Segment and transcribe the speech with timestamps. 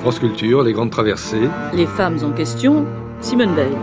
[0.00, 1.50] France Culture, les grandes traversées.
[1.74, 2.86] Les femmes en question,
[3.20, 3.76] Simone Veil.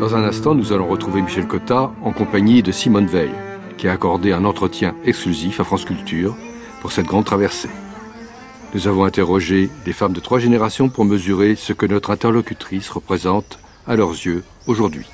[0.00, 3.30] Dans un instant, nous allons retrouver Michel Cotta en compagnie de Simone Veil,
[3.78, 6.34] qui a accordé un entretien exclusif à France Culture
[6.80, 7.70] pour cette grande traversée.
[8.74, 13.60] Nous avons interrogé des femmes de trois générations pour mesurer ce que notre interlocutrice représente
[13.86, 15.06] à leurs yeux aujourd'hui.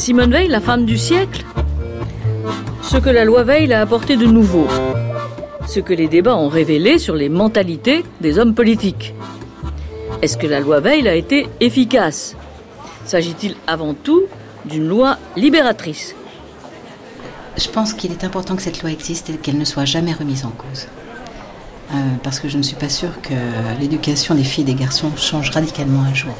[0.00, 1.44] Simone Veil, la femme du siècle
[2.82, 4.66] Ce que la loi Veil a apporté de nouveau.
[5.68, 9.14] Ce que les débats ont révélé sur les mentalités des hommes politiques.
[10.22, 12.34] Est-ce que la loi Veil a été efficace?
[13.04, 14.22] S'agit-il avant tout
[14.64, 16.14] d'une loi libératrice?
[17.58, 20.46] Je pense qu'il est important que cette loi existe et qu'elle ne soit jamais remise
[20.46, 20.88] en cause.
[21.92, 23.34] Euh, parce que je ne suis pas sûre que
[23.78, 26.34] l'éducation des filles et des garçons change radicalement un jour.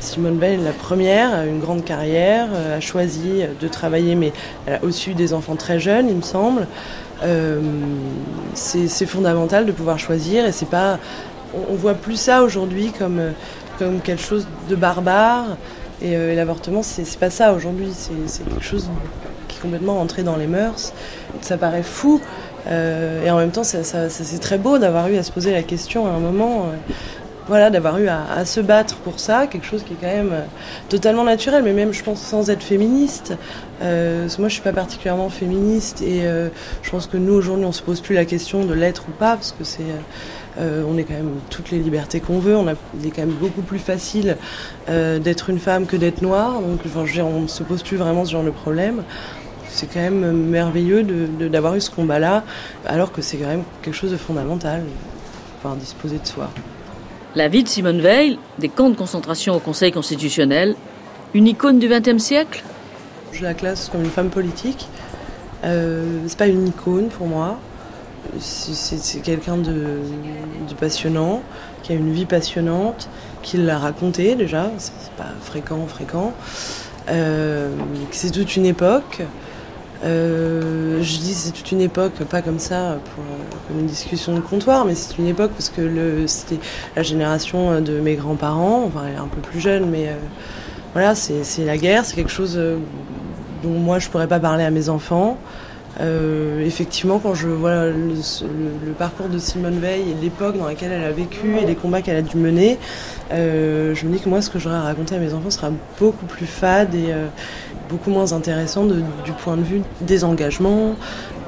[0.00, 4.32] Simone Veil, la première, a une grande carrière, euh, a choisi de travailler, mais
[4.66, 6.66] elle a aussi eu des enfants très jeunes, il me semble.
[7.24, 7.60] Euh,
[8.54, 10.98] c'est fondamental de pouvoir choisir et c'est pas.
[11.68, 13.20] On, voit plus ça aujourd'hui comme,
[14.04, 15.56] quelque chose de barbare.
[16.00, 17.90] Et, l'avortement, c'est pas ça aujourd'hui.
[17.92, 18.88] C'est quelque chose
[19.48, 20.92] qui est complètement entré dans les mœurs.
[21.40, 22.20] Ça paraît fou.
[22.68, 26.10] et en même temps, c'est très beau d'avoir eu à se poser la question à
[26.10, 26.66] un moment
[27.48, 30.44] voilà, d'avoir eu à, se battre pour ça, quelque chose qui est quand même euh,
[30.88, 33.34] totalement naturel, mais même je pense sans être féministe.
[33.82, 36.48] Euh, moi je suis pas particulièrement féministe et euh,
[36.82, 39.34] je pense que nous aujourd'hui on se pose plus la question de l'être ou pas,
[39.34, 39.82] parce que c'est
[40.60, 42.56] on est quand même toutes les libertés qu'on veut.
[42.56, 44.36] On a, il est quand même beaucoup plus facile
[44.88, 46.54] d'être une femme que d'être noire.
[46.60, 49.04] Donc, on ne se pose plus vraiment ce genre de problème.
[49.68, 51.04] C'est quand même merveilleux
[51.48, 52.42] d'avoir eu ce combat-là,
[52.86, 54.82] alors que c'est quand même quelque chose de fondamental.
[55.62, 56.50] Enfin, disposer de soi.
[57.36, 60.76] La vie de Simone Veil, des camps de concentration au Conseil constitutionnel,
[61.34, 62.64] une icône du XXe siècle?
[63.32, 64.88] Je la classe comme une femme politique.
[65.64, 67.58] Euh, c'est pas une icône pour moi.
[68.40, 70.00] C'est quelqu'un de,
[70.80, 71.42] passionnant,
[71.82, 73.08] qui a une vie passionnante,
[73.42, 76.32] qui l'a raconté déjà, c'est pas fréquent, fréquent.
[77.08, 77.70] Euh,
[78.10, 79.22] c'est toute une époque.
[80.04, 84.84] Euh, je dis c'est toute une époque, pas comme ça pour une discussion de comptoir,
[84.84, 86.60] mais c'est une époque parce que c'était
[86.94, 90.14] la génération de mes grands-parents, enfin elle est un peu plus jeune, mais euh,
[90.92, 92.78] voilà, c'est la guerre, c'est quelque chose euh,
[93.62, 95.36] dont moi je pourrais pas parler à mes enfants.
[96.00, 101.04] Euh, effectivement, quand je vois le, parcours de Simone Veil et l'époque dans laquelle elle
[101.04, 102.78] a vécu et les combats qu'elle a dû mener,
[103.32, 105.70] euh, je me dis que moi, ce que j'aurais à raconter à mes enfants sera
[105.98, 107.26] beaucoup plus fade et euh,
[107.88, 110.94] beaucoup moins intéressant du point de vue des engagements,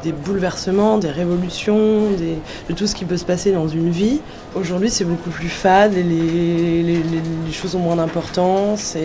[0.03, 2.09] des bouleversements, des révolutions,
[2.69, 4.21] de tout ce qui peut se passer dans une vie.
[4.55, 7.03] Aujourd'hui, c'est beaucoup plus fade et les,
[7.53, 8.97] choses ont moins d'importance.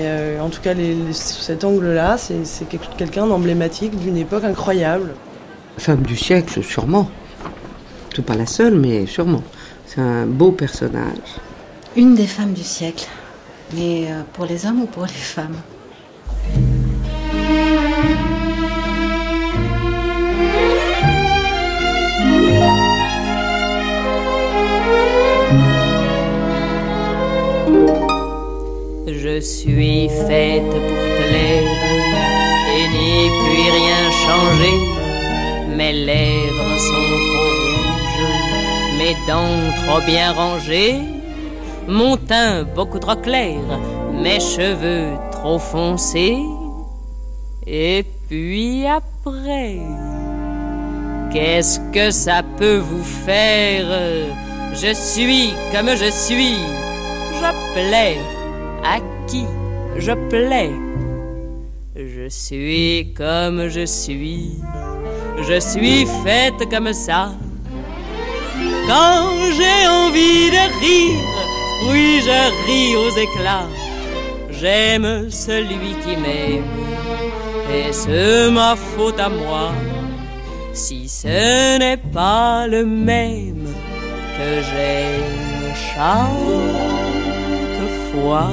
[0.41, 0.73] En tout cas,
[1.11, 2.65] sous cet angle-là, c'est
[2.97, 5.13] quelqu'un d'emblématique d'une époque incroyable.
[5.77, 7.09] Femme du siècle, sûrement.
[8.13, 9.43] Tout pas la seule, mais sûrement.
[9.85, 11.35] C'est un beau personnage.
[11.95, 13.07] Une des femmes du siècle.
[13.73, 15.57] Mais euh, pour les hommes ou pour les femmes?
[29.07, 31.63] Je suis faite pour plaire
[32.77, 34.94] et n'y puis rien changer
[35.75, 40.95] mes lèvres sont trop rouges, mes dents trop bien rangées,
[41.87, 43.59] mon teint beaucoup trop clair,
[44.13, 46.37] mes cheveux trop foncés.
[47.67, 49.79] Et puis après,
[51.31, 53.87] qu'est-ce que ça peut vous faire?
[54.73, 56.57] Je suis comme je suis,
[57.39, 58.17] je plais
[58.83, 59.45] à qui
[59.97, 60.71] je plais?
[61.95, 64.51] Je suis comme je suis
[65.43, 67.31] je suis faite comme ça.
[68.87, 71.19] Quand j'ai envie de rire,
[71.89, 73.67] oui, je ris aux éclats.
[74.51, 76.63] J'aime celui qui m'aime,
[77.73, 79.71] et c'est ma faute à moi.
[80.73, 83.67] Si ce n'est pas le même
[84.37, 86.31] que j'aime chaque
[88.11, 88.49] fois,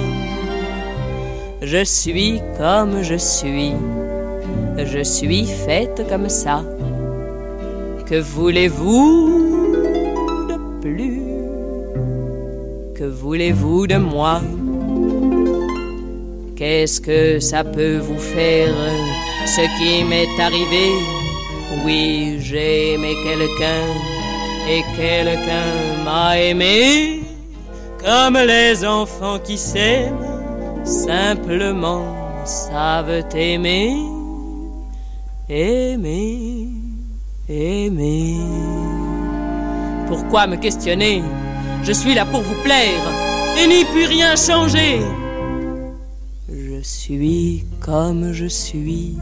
[1.60, 3.74] je suis comme je suis
[4.86, 6.62] je suis faite comme ça.
[8.06, 9.40] Que voulez-vous
[10.48, 11.22] de plus?
[12.94, 14.40] Que voulez-vous de moi?
[16.56, 18.74] Qu'est-ce que ça peut vous faire
[19.46, 20.90] Ce qui m'est arrivé?
[21.84, 23.84] Oui, j'ai aimé quelqu'un
[24.68, 27.22] et quelqu'un m'a aimé
[28.04, 30.18] comme les enfants qui s'aiment.
[30.84, 32.04] Simplement
[32.44, 33.96] savent aimer,
[35.52, 36.68] aimer,
[37.48, 38.36] aimer.
[40.08, 41.22] Pourquoi me questionner?
[41.82, 43.04] Je suis là pour vous plaire
[43.58, 45.00] et n'y puis rien changer.
[46.48, 49.16] Je suis comme je suis,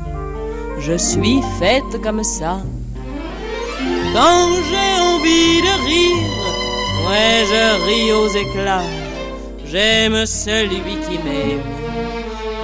[0.79, 2.61] je suis faite comme ça.
[4.13, 6.31] Quand j'ai envie de rire,
[7.09, 8.91] ouais, je ris aux éclats.
[9.67, 11.61] J'aime celui qui m'aime,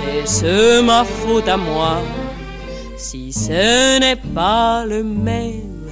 [0.08, 1.98] et c'est ma faute à moi
[2.96, 5.86] si ce n'est pas le même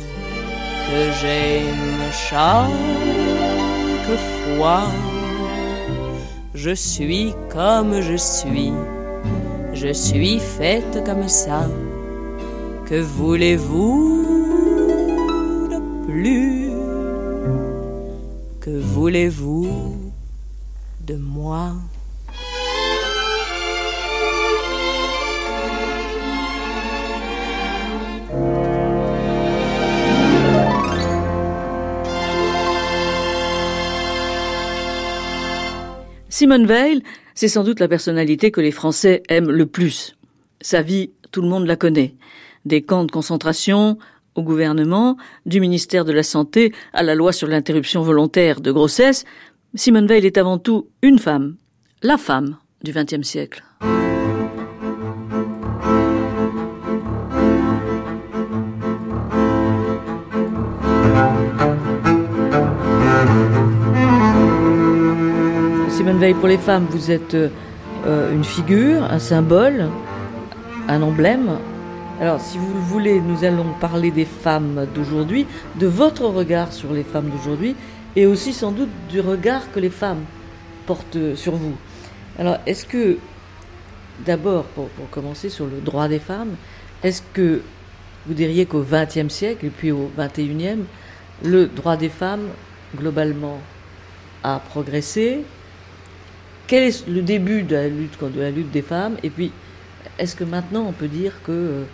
[0.88, 2.70] que j'aime chaque
[4.56, 4.84] fois.
[6.54, 8.72] Je suis comme je suis,
[9.74, 11.68] je suis faite comme ça.
[12.86, 14.24] Que voulez-vous
[15.70, 16.70] de plus?
[18.60, 19.68] Que voulez-vous
[21.06, 21.72] de moi?
[36.34, 37.00] Simone Veil,
[37.36, 40.16] c'est sans doute la personnalité que les Français aiment le plus.
[40.60, 42.16] Sa vie, tout le monde la connaît.
[42.64, 43.98] Des camps de concentration
[44.34, 45.16] au gouvernement,
[45.46, 49.24] du ministère de la Santé à la loi sur l'interruption volontaire de grossesse,
[49.76, 51.54] Simone Veil est avant tout une femme,
[52.02, 53.62] la femme du XXe siècle.
[66.04, 67.48] Simone Veil, pour les femmes, vous êtes euh,
[68.30, 69.88] une figure, un symbole,
[70.86, 71.56] un emblème.
[72.20, 75.46] Alors, si vous le voulez, nous allons parler des femmes d'aujourd'hui,
[75.76, 77.74] de votre regard sur les femmes d'aujourd'hui,
[78.16, 80.24] et aussi sans doute du regard que les femmes
[80.84, 81.72] portent sur vous.
[82.38, 83.16] Alors, est-ce que,
[84.26, 86.56] d'abord, pour, pour, commencer sur le droit des femmes,
[87.02, 87.62] est-ce que
[88.26, 90.84] vous diriez qu'au XXe siècle et puis au XXIe,
[91.42, 92.48] le droit des femmes,
[92.94, 93.58] globalement,
[94.42, 95.44] a progressé
[96.66, 99.52] Quel est le début de la lutte, de la lutte des femmes Et puis,
[100.18, 101.84] est-ce que maintenant on peut dire que euh,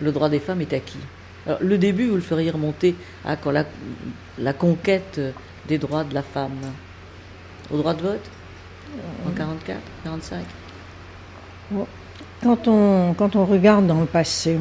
[0.00, 0.98] le droit des femmes est acquis?
[1.46, 3.64] Alors, le début, vous le feriez remonter à quand la,
[4.38, 5.20] la conquête
[5.68, 6.58] des droits de la femme?
[7.72, 8.30] Au droit de vote?
[9.26, 10.44] En 44, 45
[12.42, 14.58] quand on, quand on regarde dans le passé,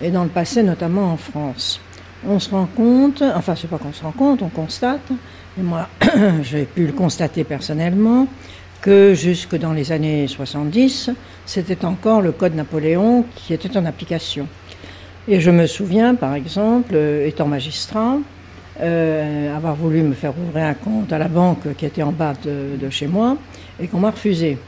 [0.00, 1.80] et dans le passé notamment en France,
[2.26, 5.10] on se rend compte, enfin c'est pas qu'on se rend compte, on constate,
[5.58, 5.88] et moi
[6.42, 8.26] j'ai pu le constater personnellement,
[8.82, 11.10] que jusque dans les années 70,
[11.46, 14.46] c'était encore le Code Napoléon qui était en application.
[15.28, 18.18] Et je me souviens, par exemple, étant magistrat,
[18.80, 22.34] euh, avoir voulu me faire ouvrir un compte à la banque qui était en bas
[22.44, 23.36] de, de chez moi
[23.80, 24.58] et qu'on m'a refusé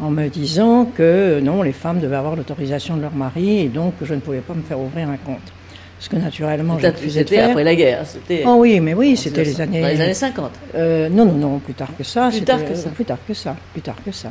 [0.00, 3.94] en me disant que non, les femmes devaient avoir l'autorisation de leur mari et donc
[4.02, 5.52] je ne pouvais pas me faire ouvrir un compte.
[6.00, 7.50] Ce que naturellement j'ai refusé de faire.
[7.50, 8.04] après la guerre.
[8.46, 9.82] Oh oui, mais oui, c'était les années.
[9.82, 10.50] Dans les années 50.
[10.74, 12.30] Euh, non, non, non, plus tard que ça.
[12.30, 12.88] Plus tard que ça.
[12.88, 13.56] Plus tard que ça.
[13.72, 14.30] Plus tard que ça.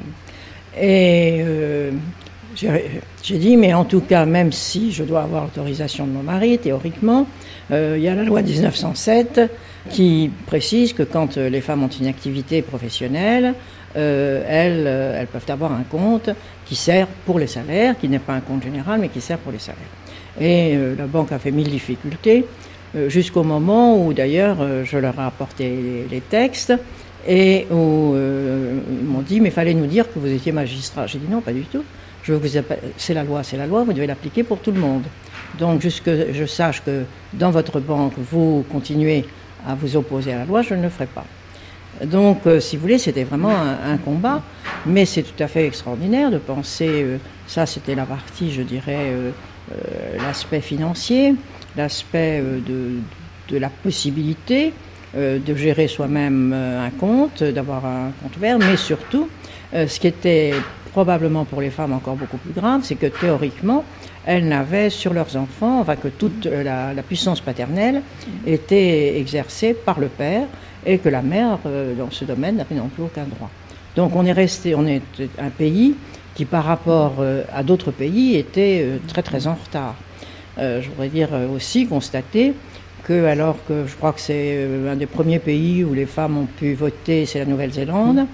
[0.76, 1.92] Et euh,
[2.56, 6.58] j'ai dit, mais en tout cas, même si je dois avoir l'autorisation de mon mari,
[6.58, 7.28] théoriquement,
[7.72, 9.42] euh, il y a la loi 1907
[9.92, 13.54] qui précise que quand les femmes ont une activité professionnelle,
[13.96, 16.32] euh, elles, elles peuvent avoir un compte
[16.66, 19.52] qui sert pour les salaires, qui n'est pas un compte général, mais qui sert pour
[19.52, 19.99] les salaires.
[20.40, 22.46] Et la banque a fait mille difficultés,
[23.08, 26.74] jusqu'au moment où d'ailleurs je leur ai apporté les, textes
[27.28, 31.08] et où ils m'ont dit, mais fallait nous dire que vous étiez magistrat.
[31.08, 31.84] J'ai dit non, pas du tout.
[32.98, 35.04] C'est la loi, c'est la loi, vous devez l'appliquer pour tout le monde.
[35.58, 37.04] Donc, jusque je sache que
[37.34, 39.26] dans votre banque, vous continuez
[39.68, 41.26] à vous opposer à la loi, je ne le ferai pas.
[42.06, 44.42] Donc, euh, si vous voulez, c'était vraiment un, combat,
[44.86, 47.18] mais c'est tout à fait extraordinaire de penser, euh,
[47.48, 49.32] ça c'était la partie, je dirais, euh,
[50.18, 51.36] l'aspect financier,
[51.78, 53.00] l'aspect de,
[53.50, 54.74] de, la possibilité
[55.16, 59.28] de gérer soi-même un compte, d'avoir un compte ouvert, mais surtout,
[59.74, 60.54] ce qui était
[60.92, 63.84] probablement pour les femmes encore beaucoup plus grave, c'est que théoriquement,
[64.26, 68.02] elles n'avaient sur leurs enfants, enfin que toute la, la, puissance paternelle
[68.46, 70.46] était exercée par le père
[70.86, 73.50] et que la mère, euh, dans ce domaine, n'avait non plus aucun droit.
[73.96, 75.02] Donc on est resté, on est
[75.40, 75.96] un pays
[76.40, 79.96] qui par rapport euh, à d'autres pays était euh, très très en retard.
[80.58, 82.54] Euh, je voudrais dire aussi constater
[83.04, 86.46] que alors que je crois que c'est un des premiers pays où les femmes ont
[86.46, 88.26] pu voter, c'est la Nouvelle-Zélande,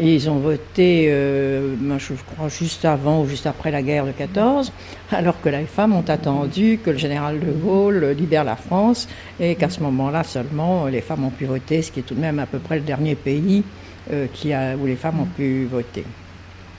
[0.00, 4.72] et ils ont voté, je crois, juste avant ou juste après la guerre de 14,
[5.10, 9.56] alors que les femmes ont attendu que le général de Gaulle libère la France, et
[9.56, 12.38] qu'à ce moment-là seulement, les femmes ont pu voter, ce qui est tout de même
[12.38, 13.64] à peu près le dernier pays
[14.10, 16.04] où les femmes ont pu voter.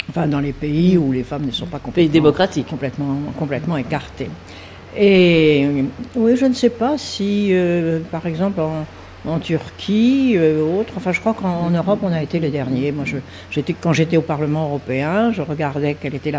[0.10, 2.67] Enfin, dans les pays où les femmes ne sont pas complètement, pays démocratiques.
[2.67, 4.29] complètement, complètement écartées.
[4.98, 8.86] Et oui, je ne sais pas si, euh, par exemple, en,
[9.25, 10.94] en Turquie, euh, autre.
[10.98, 12.92] Enfin, je crois qu'en Europe, on a été les derniers.
[12.92, 13.18] Moi, je,
[13.82, 16.34] quand j'étais au Parlement européen, je regardais quelles étaient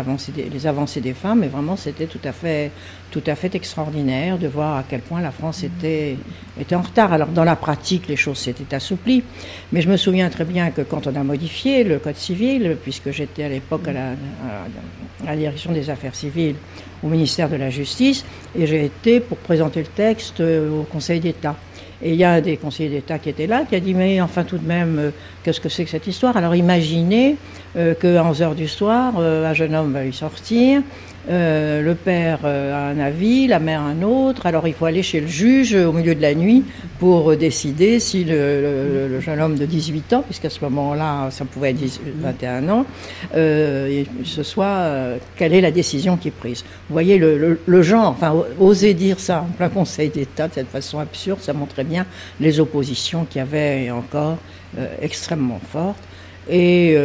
[0.51, 2.71] les avancées des femmes, et vraiment, c'était tout à fait,
[3.11, 6.17] tout à fait extraordinaire de voir à quel point la France était,
[6.59, 7.11] était en retard.
[7.11, 9.23] Alors, dans la pratique, les choses s'étaient assouplies,
[9.71, 13.11] mais je me souviens très bien que quand on a modifié le Code civil, puisque
[13.11, 14.09] j'étais à l'époque à la,
[15.25, 16.55] à la direction des affaires civiles
[17.03, 18.25] au ministère de la Justice,
[18.57, 21.55] et j'ai été pour présenter le texte euh, au Conseil d'État.
[22.01, 24.19] Et il y a un des conseillers d'État qui était là, qui a dit Mais
[24.21, 25.09] enfin, tout de même, euh,
[25.43, 26.35] qu'est-ce que c'est que cette histoire?
[26.35, 27.37] Alors imaginez
[27.77, 30.81] euh, qu'à 11 heures du soir, euh, un jeune homme va y sortir,
[31.27, 35.27] le père a un avis, la mère un autre, alors il faut aller chez le
[35.27, 36.63] juge au milieu de la nuit
[36.99, 41.77] pour décider si le, jeune homme de 18 ans, puisqu'à ce moment-là, ça pouvait être
[41.77, 42.85] 10 21 ans,
[43.35, 46.63] euh, ce soit euh, quelle est la décision qui est prise.
[46.89, 50.99] Vous voyez le, genre, enfin oser dire ça en plein Conseil d'État de cette façon
[50.99, 52.05] absurde, ça montrait bien
[52.39, 54.37] les oppositions qu'il y avait encore
[54.77, 56.01] euh, extrêmement fortes.
[56.49, 56.95] Et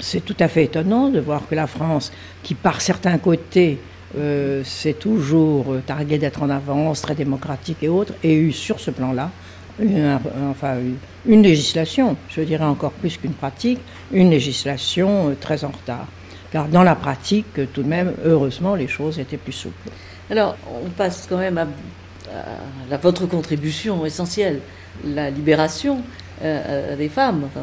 [0.00, 3.78] c'est tout à fait étonnant de voir que la France, qui par certains côtés
[4.18, 8.80] euh, c'est toujours euh, targué d'être en avance, très démocratique et autres, ait eu sur
[8.80, 9.30] ce plan-là
[9.78, 13.80] une, législation, je dirais encore plus qu'une pratique,
[14.12, 16.06] une législation euh, très en retard.
[16.50, 19.90] Car dans la pratique, tout de même, heureusement, les choses étaient plus souples.
[20.30, 24.60] Alors, on passe quand même à, votre contribution essentielle,
[25.04, 26.02] la libération
[26.42, 27.60] euh, des femmes, enfin,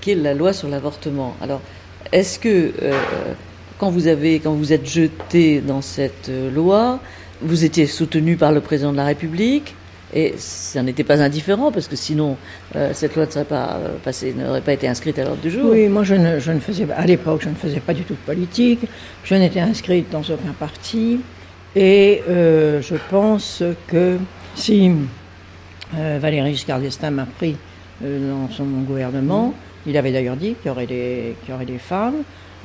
[0.00, 1.36] qui est la loi sur l'avortement.
[1.40, 1.60] Alors,
[2.10, 2.72] est-ce que
[3.78, 7.00] quand vous avez, quand vous êtes jeté dans cette euh, loi,
[7.42, 9.74] vous étiez soutenu par le président de la République
[10.14, 12.36] et ça n'était pas indifférent parce que sinon
[12.76, 15.50] euh, cette loi ne serait pas euh, passée, n'aurait pas été inscrite à l'ordre du
[15.50, 15.70] jour.
[15.72, 18.14] Oui, moi je ne, je ne faisais à l'époque, je ne faisais pas du tout
[18.14, 18.80] de politique.
[19.24, 21.20] Je n'étais inscrite dans aucun parti.
[21.74, 24.16] Et je pense que
[24.54, 24.92] si
[25.92, 27.54] Valéry Giscard d'Estaing m'a pris
[28.00, 29.52] dans son gouvernement,
[29.86, 32.22] il avait d'ailleurs dit qu'il y aurait des, qu'il y aurait des femmes.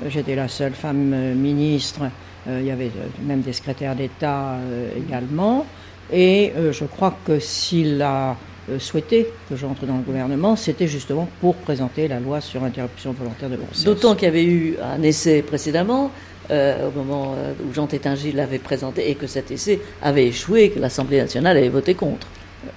[0.10, 2.01] J'étais la seule femme euh, ministre.
[2.48, 4.58] Euh, il y avait euh, même des secrétaires d'État
[4.98, 5.65] également.
[6.12, 8.36] Et je crois que s'il a
[8.79, 13.50] souhaité que j'entre dans le gouvernement, c'était justement pour présenter la loi sur interruption volontaire
[13.50, 13.86] de grossesse.
[13.86, 16.12] D'autant qu'il y avait eu un essai précédemment,
[16.50, 17.34] au moment
[17.65, 21.70] où Jean Tétingis l'avait présenté, et que cet essai avait échoué, que l'Assemblée nationale avait
[21.70, 22.27] voté contre.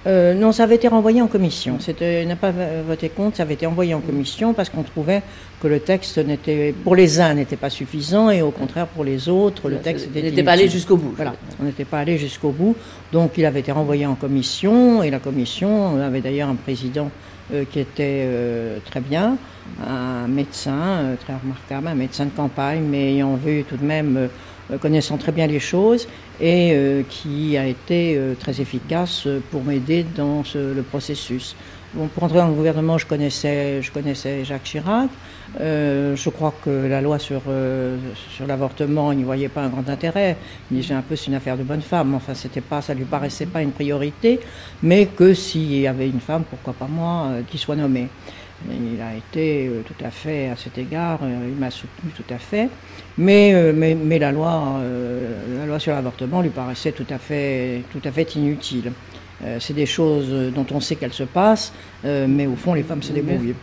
[0.07, 1.77] Euh, non, ça avait été renvoyé en commission.
[1.79, 2.51] C'était il n'a pas
[2.87, 5.21] voté contre, ça avait été envoyé en commission parce qu'on trouvait
[5.61, 9.29] que le texte n'était, pour les uns, n'était pas suffisant et au contraire pour les
[9.29, 11.13] autres, le texte était n'était pas allé jusqu'au bout.
[11.15, 12.75] Voilà, on n'était pas allé jusqu'au bout.
[13.11, 17.11] Donc il avait été renvoyé en commission et la commission avait d'ailleurs un président
[17.53, 19.37] euh, qui était euh, très bien,
[19.87, 24.29] un médecin très remarquable, un médecin de campagne, mais ayant vu tout de même,
[24.81, 26.07] connaissant très bien les choses
[26.39, 31.55] et euh, qui a été euh, très efficace euh, pour m'aider dans le processus.
[31.95, 35.09] Bon, pour entrer dans le gouvernement, je connaissais, je connaissais Jacques Chirac.
[35.61, 37.97] Euh, je crois que la loi sur, euh,
[38.35, 40.35] sur l'avortement, il n'y voyait pas un grand intérêt.
[40.69, 42.13] Il disait un peu c'est une affaire de bonne femme.
[42.13, 44.41] Enfin, c'était pas, ça lui paraissait pas une priorité,
[44.83, 48.09] mais que s'il y avait une femme, pourquoi pas moi, euh, qui soit nommée.
[48.69, 52.33] Il a été euh, tout à fait, à cet égard, euh, il m'a soutenu tout
[52.33, 52.69] à fait.
[53.17, 54.79] Mais, euh, mais, mais la, loi,
[55.59, 58.91] la loi sur l'avortement lui paraissait tout à fait, tout à fait inutile.
[59.59, 63.11] C'est des choses dont on sait qu'elles se passent, mais au fond, les femmes se
[63.11, 63.53] débrouillent.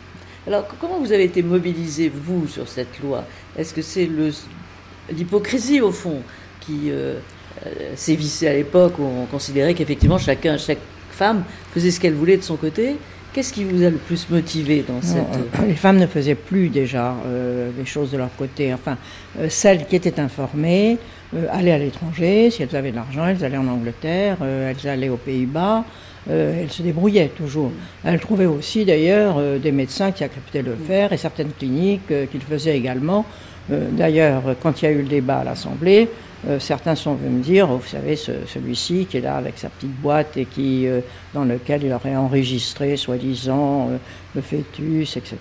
[0.46, 3.24] Alors, comment vous avez été mobilisé, vous, sur cette loi?
[3.58, 4.32] Est-ce que c'est le-
[5.10, 6.18] l'hypocrisie, au fond,
[6.60, 6.92] qui
[7.96, 10.78] sévissait à l'époque où on considérait qu'effectivement, chacun, chaque
[11.10, 12.96] femme faisait ce qu'elle voulait de son côté?
[13.32, 15.16] Qu'est-ce qui vous a le plus motivé dans cette...
[15.16, 15.26] Non,
[15.60, 18.74] euh, les femmes ne faisaient plus déjà euh, les choses de leur côté.
[18.74, 18.98] Enfin,
[19.38, 20.98] euh, celles qui étaient informées
[21.34, 22.50] euh, allaient à l'étranger.
[22.50, 25.84] Si elles avaient de l'argent, elles allaient en Angleterre, euh, elles allaient aux Pays-Bas.
[26.30, 27.72] euh, elles se débrouillaient toujours.
[28.04, 32.10] Elles trouvaient aussi d'ailleurs euh, des médecins qui acceptaient de le faire et certaines cliniques
[32.10, 33.24] euh, qui le faisaient également.
[33.70, 36.08] Euh, d'ailleurs, quand il y a eu le débat à l'Assemblée,
[36.48, 39.68] euh, certains sont venus me dire, vous savez, ce- celui-ci qui est là avec sa
[39.68, 41.00] petite boîte et qui, euh,
[41.32, 43.90] dans lequel il aurait enregistré, soi-disant,
[44.34, 45.36] le fœtus, etc.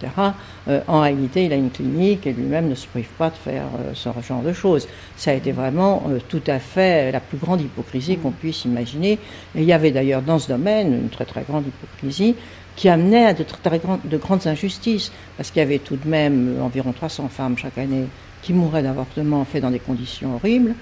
[0.88, 3.64] en réalité, il a une clinique et lui-même ne se prive pas de faire
[3.94, 4.88] ce genre de choses.
[5.16, 9.14] Ça a été vraiment tout à fait la plus grande hypocrisie qu'on puisse imaginer.
[9.56, 12.36] Et il y avait d'ailleurs dans ce domaine une très très grande hypocrisie
[12.76, 16.58] qui amenait à de, grandes, de grandes injustices, parce qu'il y avait tout de même
[16.58, 18.06] euh, environ 300 femmes chaque année
[18.42, 20.74] qui mouraient d'avortement fait dans des conditions horribles.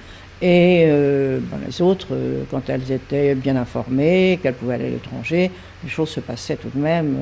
[0.42, 4.90] Et euh, ben, les autres, euh, quand elles étaient bien informées, qu'elles pouvaient aller à
[4.92, 5.52] l'étranger,
[5.84, 7.18] les choses se passaient tout de même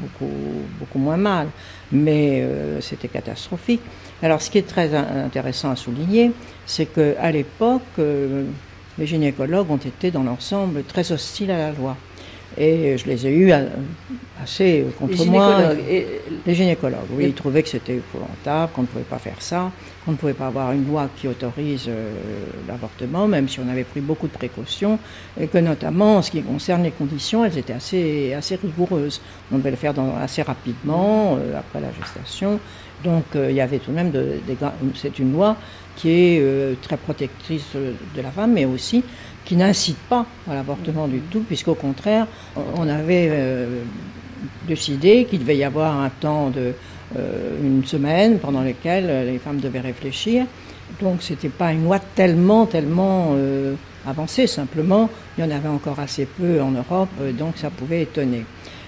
[0.00, 0.32] beaucoup,
[0.78, 1.48] beaucoup moins mal.
[1.92, 2.44] Mais
[2.80, 3.80] c'était catastrophique.
[4.22, 6.30] Alors ce qui est très intéressant à souligner,
[6.66, 11.96] c'est qu'à l'époque, les gynécologues ont été dans l'ensemble très hostiles à la loi.
[12.58, 13.52] Et je les ai eus
[14.42, 15.72] assez contre moi.
[16.46, 19.70] Les gynécologues, oui, ils trouvaient que c'était épouvantable, qu'on ne pouvait pas faire ça,
[20.04, 22.12] qu'on ne pouvait pas avoir une loi qui autorise euh,
[22.66, 24.98] l'avortement, même si on avait pris beaucoup de précautions,
[25.38, 29.20] et que notamment en ce qui concerne les conditions, elles étaient assez, assez rigoureuses.
[29.52, 32.58] On devait le faire dans, assez rapidement, euh, après la gestation.
[33.04, 34.40] Donc euh, il y avait tout de même de,
[34.94, 35.56] c'est une loi
[35.96, 39.04] qui est très protectrice de la femme, mais aussi
[39.50, 42.28] qui n'incite pas à l'avortement du tout, puisqu'au contraire,
[42.76, 43.66] on avait
[44.68, 46.72] décidé qu'il devait y avoir un temps de
[47.16, 50.46] euh, une semaine pendant lequel les femmes devaient réfléchir.
[51.02, 53.74] Donc ce n'était pas une loi tellement, tellement euh,
[54.06, 58.44] avancée, simplement il y en avait encore assez peu en Europe, donc ça pouvait étonner.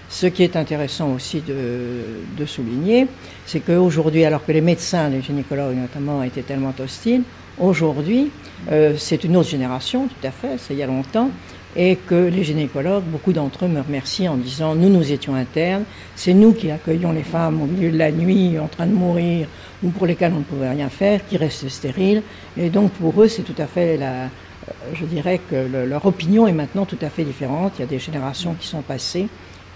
[0.08, 3.08] Ce qui est intéressant aussi de souligner,
[3.46, 7.22] c'est qu'aujourd'hui, alors que les médecins, les gynécologues notamment, étaient tellement hostiles,
[7.58, 8.30] aujourd'hui,
[8.70, 11.30] euh, c'est une autre génération, tout à fait, c'est il y a longtemps,
[11.74, 15.84] et que les gynécologues, beaucoup d'entre eux me remercient en disant nous, nous étions internes,
[16.14, 19.48] c'est nous qui accueillons les femmes au milieu de la nuit en train de mourir
[19.82, 22.22] ou pour lesquelles on ne pouvait rien faire, qui restent stériles.
[22.58, 24.24] Et donc pour eux, c'est tout à fait la.
[24.24, 25.56] Euh, je dirais que
[25.86, 27.72] leur opinion est maintenant tout à fait différente.
[27.78, 29.28] Il y a des générations qui sont passées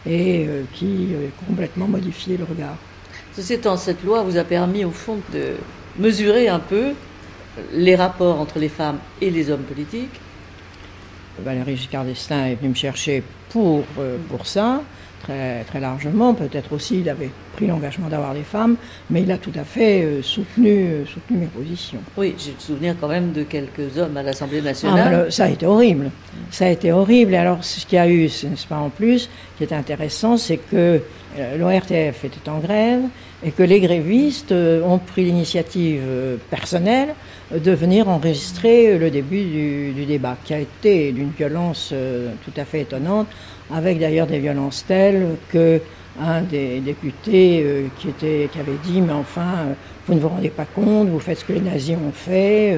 [0.05, 2.77] et euh, qui ont complètement modifié le regard.
[3.35, 5.55] Ceci étant, cette loi vous a permis au fond de
[5.99, 6.93] mesurer un peu
[7.73, 10.21] les rapports entre les femmes et les hommes politiques
[11.39, 14.83] Valéry Giscard d'Estaing est venu me chercher pour, euh, pour ça,
[15.23, 16.35] très, très largement.
[16.35, 18.77] Peut-être aussi il avait pris l'engagement d'avoir des femmes,
[19.11, 22.01] mais il a tout à fait euh, soutenu, euh, soutenu mes positions.
[22.17, 25.27] Oui, j'ai le souvenir quand même de quelques hommes à l'Assemblée nationale.
[25.27, 26.11] Ah, ça a été horrible.
[26.51, 27.35] Ça a été horrible.
[27.35, 30.59] Et alors, ce qu'il y a eu, n'est-ce pas, en plus, qui est intéressant, c'est
[30.59, 31.01] que
[31.59, 33.03] l'ORTF était en grève
[33.45, 36.01] et que les grévistes ont pris l'initiative
[36.51, 37.15] personnelle
[37.55, 39.45] de venir enregistrer le début
[39.93, 43.29] du, débat, qui a été d'une violence euh, tout à fait étonnante,
[43.73, 45.81] avec d'ailleurs des violences telles que
[46.21, 49.75] un des députés euh, qui, était, qui avait dit, mais enfin,
[50.07, 52.77] vous ne vous rendez pas compte, vous faites ce que les nazis ont fait,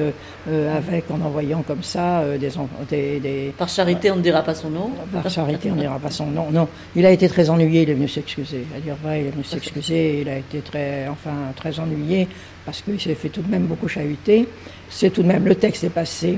[0.49, 4.69] euh, avec en envoyant comme ça des, des, Par charité, on ne dira pas son
[4.69, 6.49] nom Par charité, on ne dira pas son nom.
[6.51, 8.65] Non, il a été très ennuyé, il est venu s'excuser.
[8.75, 12.27] À dire vrai, il est venu s'excuser, il a été très, enfin, très ennuyé
[12.65, 14.47] parce qu'il s'est fait tout de même beaucoup chahuter.
[14.89, 16.37] C'est tout de même, le texte est passé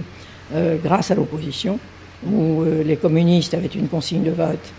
[0.54, 1.80] euh, grâce à l'opposition,
[2.26, 4.74] où euh, les communistes avaient une consigne de vote,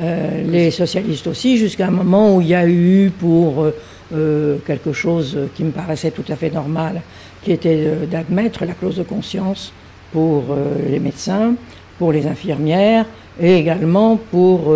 [0.00, 3.66] euh, les socialistes aussi, jusqu'à un moment où il y a eu pour
[4.10, 7.02] quelque chose qui me paraissait tout à fait normal,
[7.42, 9.72] qui était d'admettre la clause de conscience
[10.12, 10.44] pour
[10.88, 11.54] les médecins,
[11.98, 13.04] pour les infirmières
[13.38, 14.74] et également pour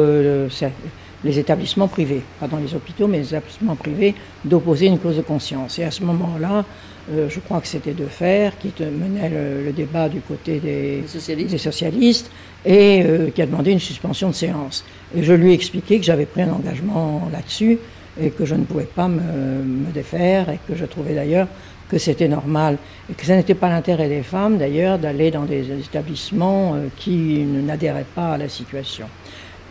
[1.25, 4.15] les établissements privés, pas dans les hôpitaux, mais les établissements privés,
[4.45, 5.79] d'opposer une clause de conscience.
[5.79, 6.65] Et à ce moment-là,
[7.11, 9.31] euh, je crois que c'était de faire qui menait
[9.65, 12.31] le, débat du côté des, socialistes.
[12.65, 14.85] et euh, qui a demandé une suspension de séance.
[15.17, 17.79] Et je lui ai expliqué que j'avais pris un engagement là-dessus
[18.21, 21.49] et que je ne pouvais pas me, me défaire et que je trouvais d'ailleurs
[21.93, 22.79] que c'était normal
[23.11, 27.45] et que ce n'était pas l'intérêt des femmes d'ailleurs d'aller dans des établissements euh, qui
[27.45, 29.07] n'adhéraient pas à la situation.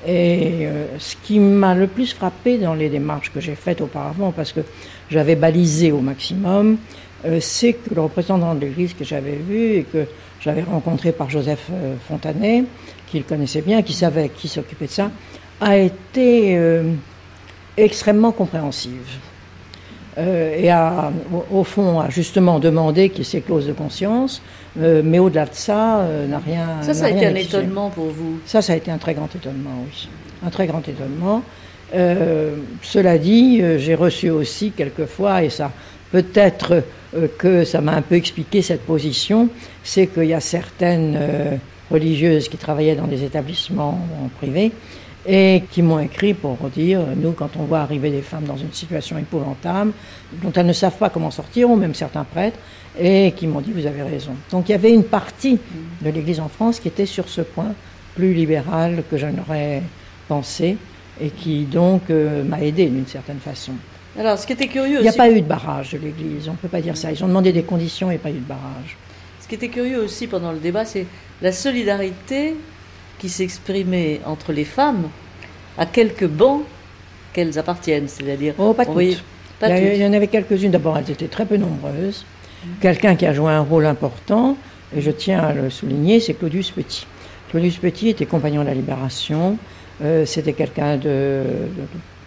[0.05, 4.31] Et euh, ce qui m'a le plus frappé dans les démarches que j'ai faites auparavant,
[4.31, 4.61] parce que
[5.09, 6.77] j'avais balisé au maximum,
[7.25, 10.05] euh, c'est que le représentant de l'Église que j'avais vu et que
[10.39, 11.69] j'avais rencontré par Joseph
[12.07, 12.65] Fontanet,
[13.07, 15.11] qu'il connaissait bien, qui savait qui s'occupait de ça,
[15.59, 16.57] a été
[17.77, 19.19] extrêmement compréhensive.
[20.17, 21.11] Euh, et a,
[21.51, 24.41] au fond, a justement demandé qu'il y ait ces clauses de conscience,
[24.79, 26.81] euh, mais au-delà de ça, euh, n'a rien.
[26.81, 28.39] Ça, ça a été un étonnement pour vous?
[28.45, 30.09] Ça, ça a été un très grand étonnement, oui.
[30.45, 31.43] Un très grand étonnement.
[32.81, 35.71] cela dit, j'ai reçu aussi quelquefois, et ça,
[36.11, 36.83] peut-être
[37.37, 39.49] que ça m'a un peu expliqué cette position,
[39.83, 41.19] c'est qu'il y a certaines
[41.91, 43.99] religieuses qui travaillaient dans des établissements
[44.37, 44.71] privés
[45.25, 48.73] et qui m'ont écrit pour dire, nous, quand on voit arriver des femmes dans une
[48.73, 49.91] situation épouvantable,
[50.41, 52.57] dont elles ne savent pas comment sortir, ou même certains prêtres,
[52.99, 54.31] et qui m'ont dit, vous avez raison.
[54.51, 55.59] Donc il y avait une partie
[56.01, 57.73] de l'Église en France qui était sur ce point
[58.15, 59.83] plus libérale que je n'aurais
[60.27, 60.77] pensé,
[61.19, 63.73] et qui donc euh, m'a aidé d'une certaine façon.
[64.17, 66.51] Alors, ce qui était curieux Il n'y a pas eu de barrage de l'Église, on
[66.51, 67.11] ne peut pas dire ça.
[67.11, 68.97] Ils ont demandé des conditions et pas eu de barrage.
[69.39, 71.05] Ce qui était curieux aussi pendant le débat, c'est
[71.41, 72.55] la solidarité
[73.21, 75.07] qui s'exprimait entre les femmes
[75.77, 76.63] à quelques bancs
[77.33, 78.99] qu'elles appartiennent, c'est-à-dire oh, pas toutes.
[78.99, 80.71] il, y il y en avait quelques-unes.
[80.71, 82.25] D'abord, elles étaient très peu nombreuses.
[82.81, 84.57] Quelqu'un qui a joué un rôle important,
[84.95, 87.05] et je tiens à le souligner, c'est Claudius Petit.
[87.51, 89.57] Claudius Petit était compagnon de la Libération.
[90.03, 91.43] Euh, c'était quelqu'un de,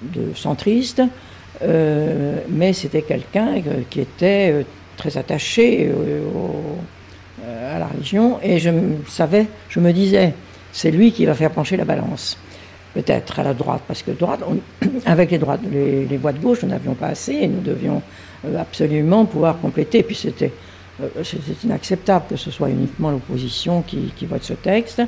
[0.02, 1.02] de, centriste,
[1.62, 4.62] euh, mais c'était quelqu'un qui était euh,
[4.96, 5.90] très attaché
[7.74, 8.38] à la religion.
[8.44, 8.70] Et je
[9.08, 10.34] savais, je me disais,
[10.74, 12.36] c'est lui qui va faire pencher la balance
[12.92, 14.40] peut-être à la droite, parce que droite,
[15.06, 18.02] avec les, droites, les, de gauche, nous n'avions pas assez et nous devions
[18.56, 20.02] absolument pouvoir compléter.
[20.04, 20.52] Puis c'était
[21.22, 25.02] c'est inacceptable que ce soit uniquement l'opposition qui, vote ce texte.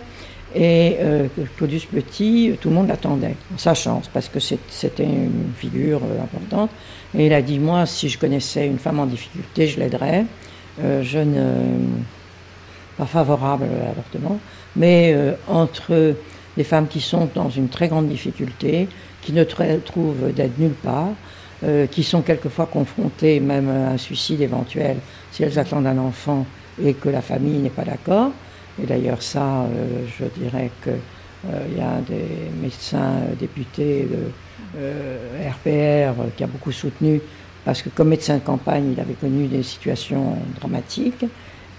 [0.54, 1.26] Et euh,
[1.56, 6.70] Claudius Petit, tout le monde l'attendait, sa chance, parce que c'était une figure euh, importante.
[7.16, 10.24] Et il a dit, moi, si je connaissais une femme en difficulté, je l'aiderais.
[10.82, 11.44] Euh, je ne...
[12.96, 14.38] pas favorable à l'avortement,
[14.76, 16.14] mais euh, entre
[16.56, 18.88] des femmes qui sont dans une très grande difficulté,
[19.22, 21.12] qui ne trouvent d'aide nulle part,
[21.64, 24.98] euh, qui sont quelquefois confrontées même à un suicide éventuel
[25.32, 26.44] si elles attendent un enfant
[26.82, 28.30] et que la famille n'est pas d'accord.
[28.82, 30.92] Et d'ailleurs, ça, euh, je dirais qu'il
[31.50, 32.26] euh, y a un des
[32.60, 37.22] médecins députés de RPR qui a beaucoup soutenu,
[37.64, 41.24] parce que comme médecin de campagne, il avait connu des situations dramatiques.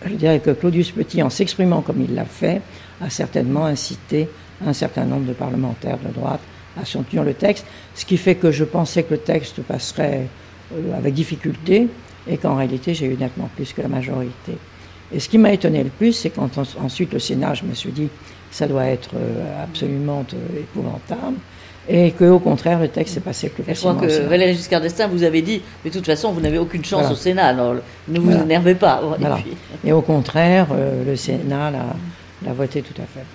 [0.04, 2.62] Je dirais que Claudius Petit, en s'exprimant comme il l'a fait,
[3.02, 4.28] a certainement incité
[4.66, 6.42] un certain nombre de parlementaires de droite
[6.80, 10.28] à soutenir le texte, ce qui fait que je pensais que le texte passerait
[10.96, 11.88] avec difficulté,
[12.28, 14.58] et qu'en réalité j'ai eu nettement plus que la majorité.
[15.14, 16.50] Et ce qui m'a étonné le plus, c'est quand
[16.84, 18.10] ensuite le Sénat, je me suis dit,
[18.52, 21.38] ça doit être euh, absolument euh, épouvantable,
[21.90, 23.94] et qu'au contraire, le texte s'est passé plus facilement.
[23.94, 26.58] Je crois que Valéry Giscard d'Estaing vous avait dit, mais de toute façon, vous n'avez
[26.58, 27.76] aucune chance au Sénat, alors
[28.10, 29.02] ne vous énervez pas.
[29.86, 31.86] Et, au contraire, euh, le Sénat l'a
[32.42, 33.26] voté tout à fait.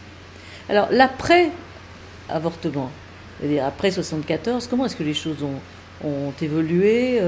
[0.69, 2.91] Alors, l'après-avortement,
[3.63, 7.21] après 74, comment est-ce que les choses ont, ont évolué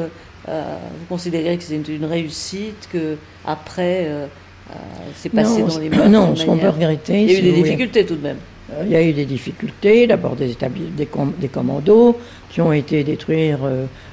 [0.49, 4.27] euh, vous considérez que c'est une, réussite, que après euh,
[4.71, 4.75] euh,
[5.15, 7.23] c'est passé dans les mœurs Non, ce qu'on peut regretter.
[7.23, 8.37] Il y a eu des difficultés tout de même.
[8.83, 11.07] Il y a eu des difficultés, d'abord des, des,
[11.39, 12.19] des, commandos
[12.51, 13.59] qui ont été détruire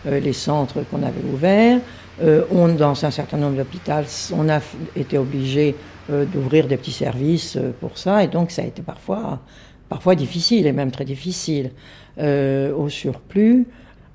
[0.05, 1.79] les centres qu'on avait ouverts.
[2.51, 3.93] on, dans un certain nombre d'hôpitaux,
[4.33, 4.59] on a
[4.95, 5.73] été obligé
[6.11, 9.39] d'ouvrir des petits services pour ça, et donc ça a été parfois,
[9.89, 11.71] parfois difficile, et même très difficile.
[12.19, 13.65] au surplus,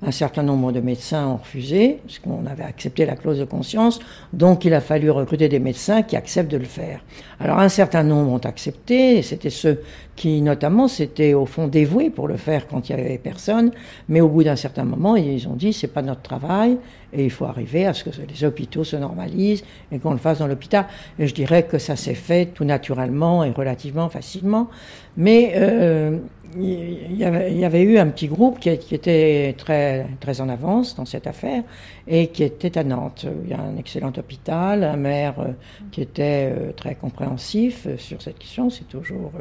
[0.05, 3.99] un certain nombre de médecins ont refusé, parce qu'on avait accepté la clause de conscience,
[4.31, 7.03] donc il a fallu recruter des médecins qui acceptent de le faire.
[7.39, 9.81] Alors un certain nombre ont accepté, et c'était ceux
[10.15, 13.71] qui notamment s'étaient au fond dévoués pour le faire quand il y avait personne,
[14.07, 16.77] mais au bout d'un certain moment, ils ont dit c'est pas notre travail,
[17.13, 20.39] et il faut arriver à ce que les hôpitaux se normalisent et qu'on le fasse
[20.39, 20.85] dans l'hôpital.
[21.17, 24.67] Et je dirais que ça s'est fait tout naturellement et relativement facilement,
[25.15, 26.17] mais euh,
[26.55, 31.27] il y, avait, eu un petit groupe qui, était très, très en avance dans cette
[31.27, 31.63] affaire
[32.07, 33.25] et qui était à Nantes.
[33.43, 35.51] Il y a un excellent hôpital, un maire euh,
[35.91, 39.31] qui était euh, très compréhensif euh, sur cette question, c'est toujours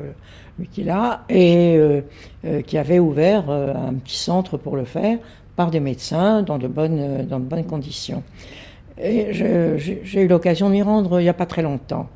[0.59, 1.79] lui qui l'a, et
[2.67, 5.19] qui avait ouvert un petit centre pour le faire
[5.55, 8.23] par des médecins dans de bonnes, dans de bonnes conditions.
[8.99, 12.09] Et j'ai eu l'occasion de m'y rendre il n'y a pas très longtemps.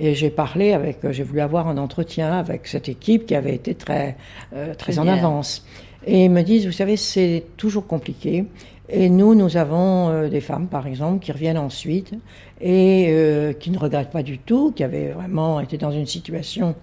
[0.00, 3.74] Et j'ai parlé avec, j'ai voulu avoir un entretien avec cette équipe qui avait été
[3.74, 4.16] très,
[4.54, 5.66] euh, très en avance.
[6.06, 8.44] Et ils me disent, vous savez, c'est toujours compliqué.
[8.88, 12.14] Et nous, nous avons euh, des femmes, par exemple, qui reviennent ensuite
[12.60, 16.76] et euh, qui ne regrettent pas du tout, qui avaient vraiment été dans une situation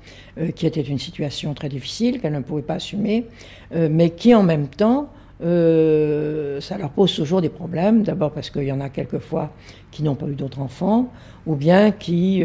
[0.55, 3.25] qui était une situation très difficile, qu'elles ne pouvaient pas assumer,
[3.73, 8.03] mais qui en même temps, ça leur pose toujours des problèmes.
[8.03, 9.51] D'abord parce qu'il y en a quelquefois
[9.91, 11.09] qui n'ont pas eu d'autres enfants,
[11.45, 12.43] ou bien qui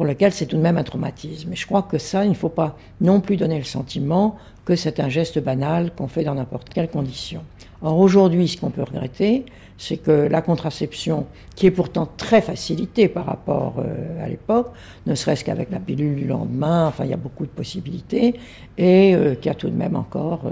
[0.00, 1.52] pour lequel c'est tout de même un traumatisme.
[1.52, 4.74] Et je crois que ça, il ne faut pas non plus donner le sentiment que
[4.74, 7.42] c'est un geste banal qu'on fait dans n'importe quelle condition.
[7.82, 9.44] Or aujourd'hui, ce qu'on peut regretter,
[9.76, 14.72] c'est que la contraception, qui est pourtant très facilitée par rapport euh, à l'époque,
[15.04, 18.40] ne serait-ce qu'avec la pilule du lendemain, enfin il y a beaucoup de possibilités,
[18.78, 20.50] et euh, qu'il y a tout de même encore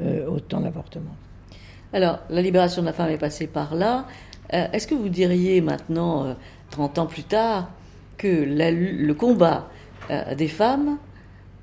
[0.00, 1.14] euh, autant d'avortements.
[1.92, 4.06] Alors, la libération de la femme est passée par là.
[4.48, 6.34] Est-ce que vous diriez maintenant,
[6.72, 7.68] 30 ans plus tard,
[8.20, 9.68] que le combat
[10.10, 10.98] euh, des femmes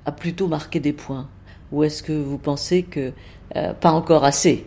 [0.04, 1.28] a plutôt marqué des points
[1.70, 3.12] Ou est-ce que vous pensez que
[3.54, 4.66] euh, pas encore assez?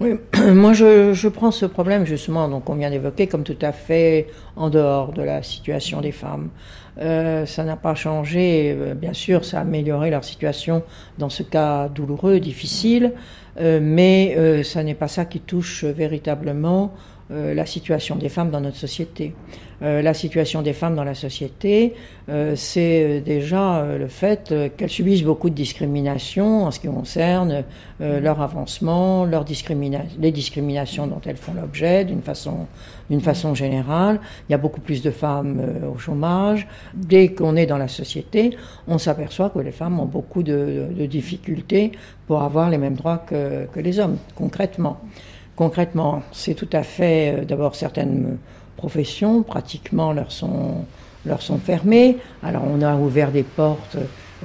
[0.00, 0.16] Oui,
[0.52, 4.68] moi je, prends ce problème justement donc on vient d'évoquer comme tout à fait en
[4.68, 6.50] dehors de la situation des femmes.
[6.98, 10.82] Euh, ça n'a pas changé, bien sûr, ça a amélioré leur situation
[11.18, 13.14] dans ce cas douloureux, difficile,
[13.58, 16.92] mais ça n'est pas ça qui touche véritablement
[17.30, 19.34] euh, la situation des femmes dans notre société.
[19.80, 21.94] Euh, la situation des femmes dans la société,
[22.28, 27.64] euh, c'est déjà le fait qu'elles subissent beaucoup de discrimination en ce qui concerne
[28.00, 34.20] leur avancement, les discriminations dont elles font l'objet d'une façon, générale.
[34.48, 35.62] Il y a beaucoup plus de femmes
[35.94, 36.66] au chômage.
[36.92, 38.56] Dès qu'on est dans la société,
[38.86, 41.92] on s'aperçoit que les femmes ont beaucoup de, difficultés
[42.26, 45.00] pour avoir les mêmes droits que les hommes, concrètement.
[45.56, 48.38] Concrètement, c'est tout à fait, euh, d'abord, certaines
[48.76, 50.84] professions, pratiquement, leur sont,
[51.24, 52.18] leur sont fermées.
[52.42, 53.96] Alors, on a ouvert des portes,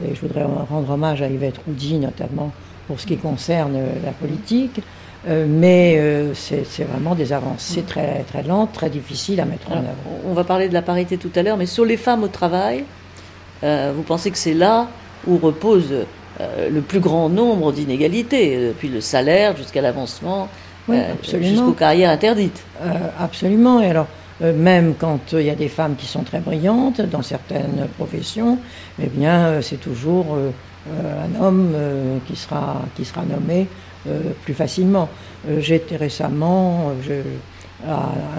[0.06, 2.52] et je voudrais rendre hommage à Yvette Roudy, notamment,
[2.88, 4.82] pour ce qui concerne euh, la politique.
[5.28, 6.00] Euh, mais
[6.34, 9.88] c'est vraiment des avancées très, très lentes, très difficiles à mettre en œuvre.
[10.26, 12.86] On va parler de la parité tout à l'heure, mais sur les femmes au travail,
[13.62, 14.88] vous pensez que c'est là
[15.28, 15.93] où repose
[16.39, 20.48] le plus grand nombre d'inégalités, depuis le salaire jusqu'à l'avancement
[20.89, 22.63] oui, euh, jusqu'aux carrières interdites.
[22.82, 23.82] Euh, absolument.
[23.82, 24.08] Et alors,
[24.41, 28.58] euh, même quand il y a des femmes qui sont très brillantes dans certaines professions,
[29.02, 30.38] eh bien, c'est toujours
[30.88, 31.73] un homme
[32.25, 33.67] qui, sera, qui sera nommé
[34.43, 35.10] plus facilement.
[35.60, 36.93] J'ai été récemment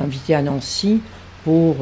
[0.02, 1.00] invité à Nancy
[1.44, 1.76] pour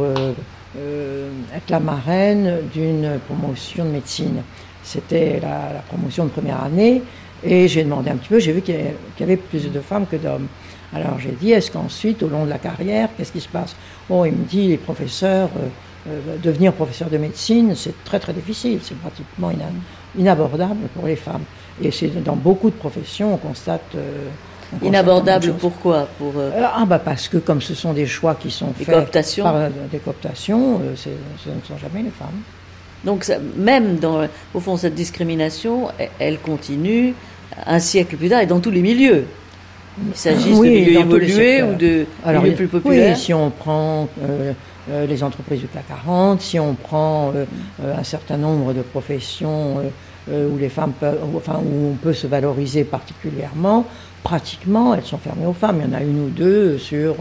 [0.77, 4.43] être la marraine d'une promotion de médecine.
[4.83, 7.03] C'était la, la, promotion de première année
[7.45, 10.17] et j'ai demandé un petit peu, j'ai vu qu'il y, avait plus de femmes que
[10.17, 10.49] d'hommes.
[10.95, 13.77] Alors j'ai dit, est-ce qu'ensuite, au long de la carrière, qu'est-ce qui se passe?
[14.09, 15.69] Bon, il me dit, les professeurs, euh,
[16.09, 19.53] euh, devenir professeur de médecine, c'est très très difficile, c'est pratiquement
[20.19, 21.43] inabordable pour les femmes.
[21.83, 23.95] Et c'est dans beaucoup de professions, on constate...
[23.95, 24.29] Euh,
[24.83, 26.09] inabordable pourquoi?
[26.19, 29.45] Pour, Ah bah parce que comme ce sont des choix qui sont des faits cooptations.
[29.45, 32.43] par des cooptations, ce ne sont jamais les femmes.
[33.05, 37.15] Donc même dans, au fond, cette discrimination, elle continue
[37.67, 39.25] un siècle plus tard et dans tous les milieux.
[40.07, 43.15] Il s'agit de milieux évolués ou de milieux plus populaires.
[43.15, 44.53] Oui, si on prend euh,
[44.91, 47.45] euh, les entreprises du CAC 40, si on prend euh,
[47.97, 49.83] un certain nombre de professions
[50.31, 53.87] où les femmes peuvent, enfin où on peut se valoriser particulièrement,
[54.23, 55.81] pratiquement elles sont fermées aux femmes.
[55.83, 57.17] Il y en a une ou deux sur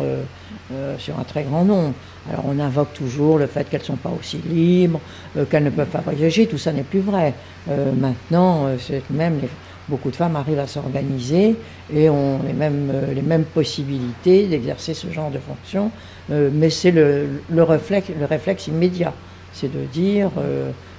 [0.98, 1.94] sur un très grand nombre.
[2.30, 5.00] Alors on invoque toujours le fait qu'elles ne sont pas aussi libres,
[5.38, 7.34] euh, qu'elles ne peuvent pas voyager, tout ça n'est plus vrai.
[7.70, 9.40] Euh, maintenant, euh, même
[9.88, 11.56] beaucoup de femmes arrivent à s'organiser
[11.94, 15.92] et ont les mêmes, les mêmes possibilités d'exercer ce genre de fonction,
[16.30, 19.14] mais c'est le, le, réflexe, le réflexe immédiat.
[19.54, 20.30] C'est de dire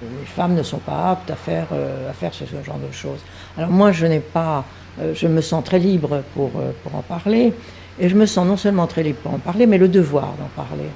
[0.00, 1.66] les femmes ne sont pas aptes à faire,
[2.08, 3.18] à faire ce, genre de choses.
[3.58, 4.64] Alors moi, je n'ai pas,
[5.12, 7.52] je me sens très libre pour, pour en parler,
[8.00, 10.48] et je me sens non seulement très libre pour en parler, mais le devoir d'en
[10.56, 10.88] parler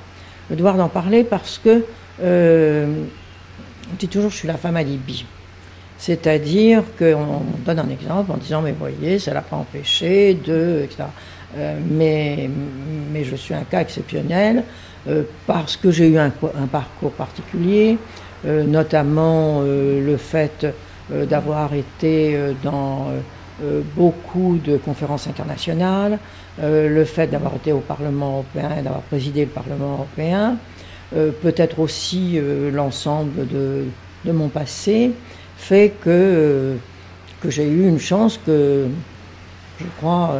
[0.56, 1.84] devoir d'en parler parce que
[2.20, 2.86] euh,
[3.90, 5.24] on dit toujours je suis la femme alibi.
[5.98, 11.04] C'est-à-dire qu'on donne un exemple en disant mais voyez, ça l'a pas empêché de, etc.
[11.56, 12.50] Euh, mais,
[13.22, 14.64] je suis un cas exceptionnel
[15.06, 16.30] euh, parce que j'ai eu un,
[16.70, 17.98] parcours particulier,
[18.44, 20.66] notamment le fait
[21.10, 23.12] d'avoir été dans
[23.94, 26.18] beaucoup de conférences internationales,
[26.60, 30.58] le fait d'avoir été au Parlement européen et d'avoir présidé le Parlement européen,
[31.14, 33.84] euh, peut-être aussi euh, l'ensemble de,
[34.32, 35.12] mon passé,
[35.58, 36.76] fait que,
[37.46, 38.86] j'ai eu une chance que,
[39.80, 40.36] je crois,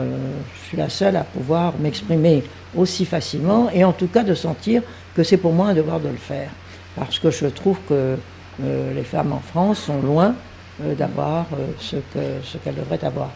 [0.55, 2.45] je suis la seule à pouvoir m'exprimer
[2.77, 4.83] aussi facilement et en tout cas de sentir
[5.17, 6.51] que c'est pour moi un devoir de le faire.
[6.95, 8.17] Parce que je trouve que
[8.63, 10.37] les femmes en France sont loin
[10.97, 11.47] d'avoir
[11.81, 13.31] ce qu'elles devraient avoir.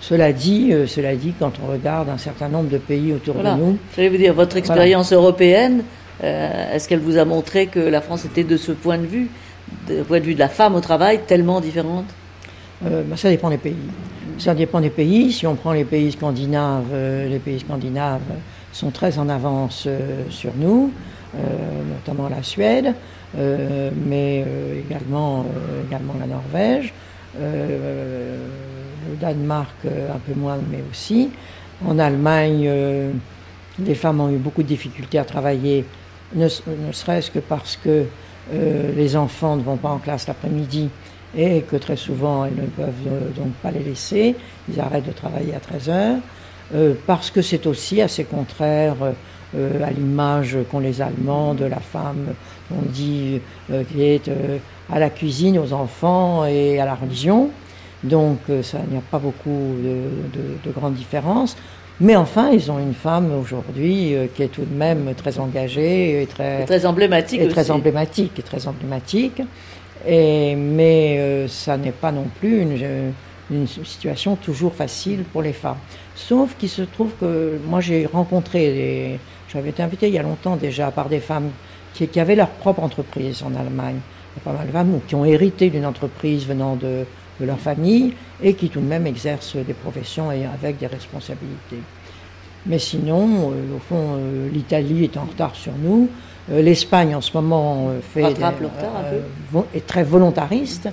[0.00, 3.48] Cela dit, euh, cela dit, quand on regarde un certain nombre de pays autour de
[3.56, 3.78] nous.
[3.96, 5.82] J'allais vous dire, votre expérience européenne,
[6.22, 9.28] euh, est-ce qu'elle vous a montré que la France était de ce point de vue,
[9.88, 12.06] du point de vue de la femme au travail, tellement différente?
[12.86, 13.74] Euh, bah, Ça dépend des pays.
[14.38, 15.32] Ça dépend des pays.
[15.32, 16.94] Si on prend les pays scandinaves,
[17.28, 18.20] les pays scandinaves
[18.72, 19.88] sont très en avance
[20.30, 20.92] sur nous,
[21.34, 22.94] notamment la Suède,
[23.36, 24.44] mais
[24.86, 25.44] également,
[25.88, 26.94] également la Norvège
[29.10, 31.30] au Danemark euh, un peu moins, mais aussi.
[31.86, 33.12] En Allemagne, euh,
[33.78, 35.84] les femmes ont eu beaucoup de difficultés à travailler,
[36.34, 38.04] ne, serait-ce que parce que
[38.52, 40.90] euh, les enfants ne vont pas en classe l'après-midi
[41.36, 44.34] et que très souvent elles ne peuvent donc pas les laisser,
[44.68, 46.16] ils arrêtent de travailler à 13 heures,
[47.06, 48.96] parce que c'est aussi assez contraire
[49.54, 52.28] à l'image qu'ont les Allemands de la femme,
[52.70, 54.30] on dit, qui est
[54.90, 57.50] à la cuisine, aux enfants et à la religion.
[58.04, 61.56] Donc euh, ça, il n'y a pas beaucoup de, grandes différences.
[62.00, 66.22] Mais enfin, ils ont une femme aujourd'hui euh, qui est tout de même très engagée
[66.22, 67.40] et très, très emblématique.
[67.40, 69.42] Et très emblématique et très emblématique.
[70.06, 73.12] Et, mais euh, ça n'est pas non plus une,
[73.50, 75.78] une, situation toujours facile pour les femmes.
[76.14, 79.18] Sauf qu'il se trouve que moi j'ai rencontré,
[79.52, 81.50] j'avais été invité il y a longtemps déjà par des femmes
[81.94, 83.98] qui, qui avaient leur propre entreprise en Allemagne.
[84.36, 87.04] Il y a pas mal de femmes qui ont hérité d'une entreprise venant de,
[87.40, 91.78] de leur famille et qui tout de même exercent des professions et avec des responsabilités.
[92.66, 96.08] Mais sinon, euh, au fond, euh, l'Italie est en retard sur nous.
[96.50, 98.62] Euh, L'Espagne, en ce moment, fait des- retard un
[99.54, 99.58] peu.
[99.74, 100.88] est très volontariste,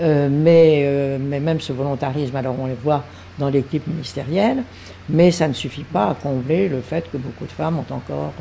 [0.00, 3.04] euh, mais, mais même ce volontarisme, alors on le voit
[3.38, 4.62] dans l'équipe ministérielle,
[5.08, 8.32] mais ça ne suffit pas à combler le fait que beaucoup de femmes ont encore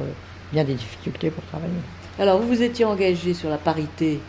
[0.52, 1.74] bien des difficultés pour travailler.
[2.18, 4.20] Alors, vous vous étiez engagé sur la parité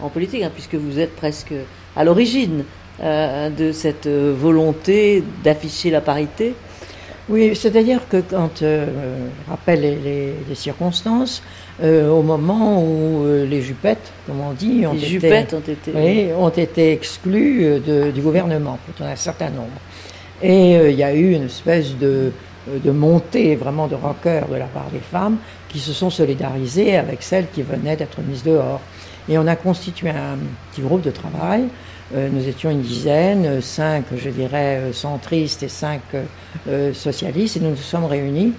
[0.00, 1.52] en politique, hein, puisque vous êtes presque
[1.98, 2.64] à l'origine
[3.02, 6.54] euh, de cette volonté d'afficher la parité.
[7.28, 8.86] Oui, c'est-à-dire que quand, euh,
[9.44, 11.42] je rappelle les, les- les circonstances,
[11.82, 15.92] euh, au moment où les jupettes, comme on dit, ont Les été, jupettes ont été.
[15.94, 19.78] oui, ont été exclues de- du gouvernement, pour un certain nombre.
[20.42, 22.30] Et il y a eu une espèce de,
[22.86, 25.36] de montée vraiment de rancœur de la part des femmes
[25.68, 28.80] qui se sont solidarisées avec celles qui venaient d'être mises dehors.
[29.28, 30.38] Et on a constitué un
[30.70, 31.64] petit groupe de travail.
[32.14, 36.00] Euh, nous étions une dizaine, cinq, je dirais, euh, centristes et cinq
[36.66, 38.54] euh, socialistes, et nous nous sommes réunis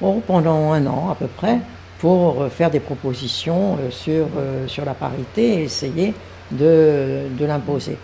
[0.00, 1.58] oh, pendant un an à peu près
[1.98, 4.26] pour faire des propositions sur,
[4.66, 6.14] sur la parité et essayer
[6.50, 7.96] de, de l'imposer.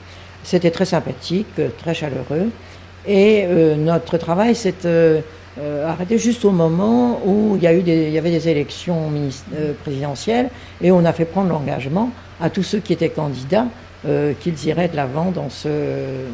[0.45, 2.51] C'était très sympathique, très chaleureux,
[3.09, 3.45] et
[3.77, 4.87] notre travail s'est
[5.59, 8.49] euh, arrêté juste au moment où il y, a eu des, il y avait des
[8.49, 9.11] élections
[9.55, 13.67] euh, présidentielles, et on a fait prendre l'engagement à tous ceux qui étaient candidats
[14.07, 15.69] euh, qu'ils iraient de l'avant dans ce,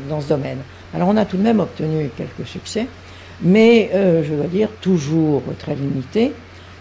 [0.09, 0.59] dans ce domaine.
[0.95, 2.87] Alors on a tout de même obtenu quelques succès,
[3.41, 6.33] mais euh, je dois dire toujours très limité,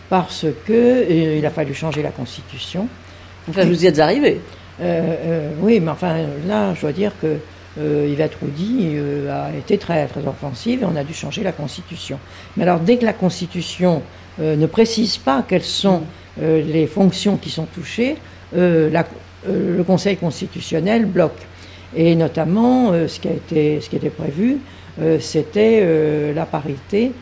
[0.10, 2.88] parce que il a fallu changer la constitution.
[3.50, 4.41] Enfin, vous y êtes arrivé.
[5.62, 6.17] Oui, mais enfin
[6.48, 7.38] là, je dois dire que
[7.80, 11.52] euh, Yvette Roudy euh, a été très très offensive et on a dû changer la
[11.52, 12.20] constitution.
[12.56, 14.02] Mais alors dès que la constitution
[14.40, 16.04] euh, ne précise pas quelles sont
[16.42, 18.18] euh, les fonctions qui sont touchées,
[18.56, 21.42] le Conseil constitutionnel bloque.
[21.96, 24.60] Et notamment, ce, qui a été, ce qui était prévu,
[25.20, 27.14] c'était la parité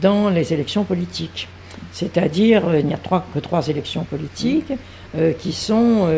[0.00, 1.46] dans les élections politiques.
[1.92, 2.98] C'est-à-dire, il n'y a
[3.34, 4.72] que trois élections politiques
[5.38, 6.08] qui sont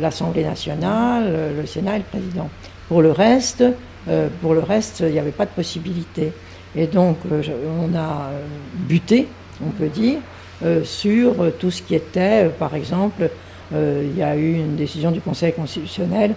[0.00, 2.50] l'Assemblée nationale, le Sénat et le président.
[2.88, 3.64] Pour le reste,
[4.08, 6.32] euh, pour le reste, il n'y avait pas de possibilité.
[6.76, 7.42] Et donc, euh,
[7.80, 8.40] on a euh,
[8.74, 9.28] buté,
[9.64, 10.18] on peut dire,
[10.64, 13.30] euh, sur tout ce qui était, par exemple,
[13.70, 16.34] il y a eu une décision du Conseil constitutionnel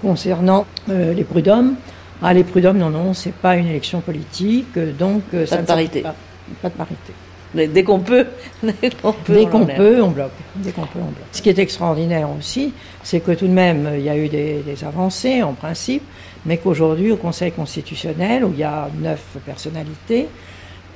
[0.00, 1.74] concernant les prud'hommes.
[2.22, 6.00] Ah, les prud'hommes, non, non, c'est pas une élection politique, donc ça de parité.
[6.00, 6.14] Pas,
[6.62, 7.12] pas de parité.
[7.54, 8.26] Dès qu'on peut,
[8.62, 9.34] dès qu'on peut.
[9.34, 10.30] Dès on qu'on peut, on bloque.
[10.56, 11.28] Dès qu'on peut, on bloque.
[11.32, 14.62] Ce qui est extraordinaire aussi, c'est que tout de même, il y a eu des,
[14.66, 16.02] des avancées en principe,
[16.46, 20.28] mais qu'aujourd'hui, au Conseil constitutionnel, où il y a neuf personnalités,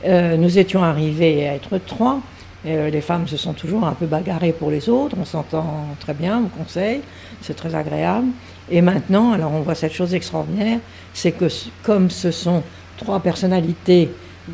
[0.05, 2.21] euh, nous étions arrivés à être trois.
[2.65, 5.17] Et, euh, les femmes se sont toujours un peu bagarrées pour les autres.
[5.21, 7.01] On s'entend très bien au Conseil,
[7.41, 8.29] c'est très agréable.
[8.71, 10.81] Et maintenant, alors on voit cette chose extraordinaire,
[11.15, 11.47] c'est que
[11.83, 12.63] comme ce sont
[12.97, 14.11] trois personnalités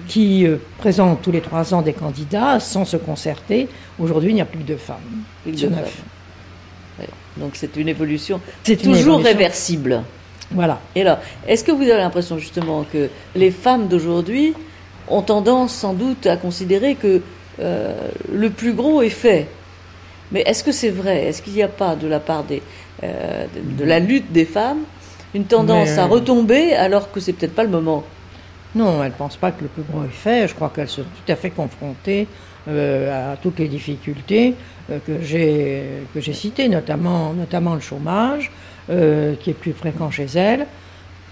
[0.09, 4.41] qui euh, présentent tous les trois ans des candidats sans se concerter, aujourd'hui il n'y
[4.41, 4.97] a plus que deux femmes.
[5.43, 5.81] Plus deux neuf.
[5.81, 7.07] femmes.
[7.37, 8.41] Donc c'est une évolution.
[8.63, 9.23] C'est toujours évolution.
[9.23, 10.03] réversible.
[10.51, 10.81] Voilà.
[10.95, 14.55] Et là, est-ce que vous avez l'impression justement que les femmes d'aujourd'hui
[15.09, 17.23] ont tendance sans doute à considérer que
[17.61, 17.95] euh,
[18.33, 19.49] le plus gros est fait?
[20.31, 21.25] Mais est-ce que c'est vrai?
[21.25, 22.63] Est-ce qu'il n'y a pas de la part des,
[23.03, 24.81] euh, de, de la lutte des femmes
[25.35, 28.05] une tendance Mais, à euh, retomber alors que c'est peut-être pas le moment?
[28.75, 30.49] Non, elles ne pensent pas que le plus gros est fait.
[30.49, 32.27] Je crois qu'elles sont tout à fait confrontées
[32.67, 34.55] euh, à toutes les difficultés
[34.91, 38.51] euh, que j'ai citées, notamment, notamment le chômage,
[38.91, 40.67] euh, qui est plus fréquent chez elles.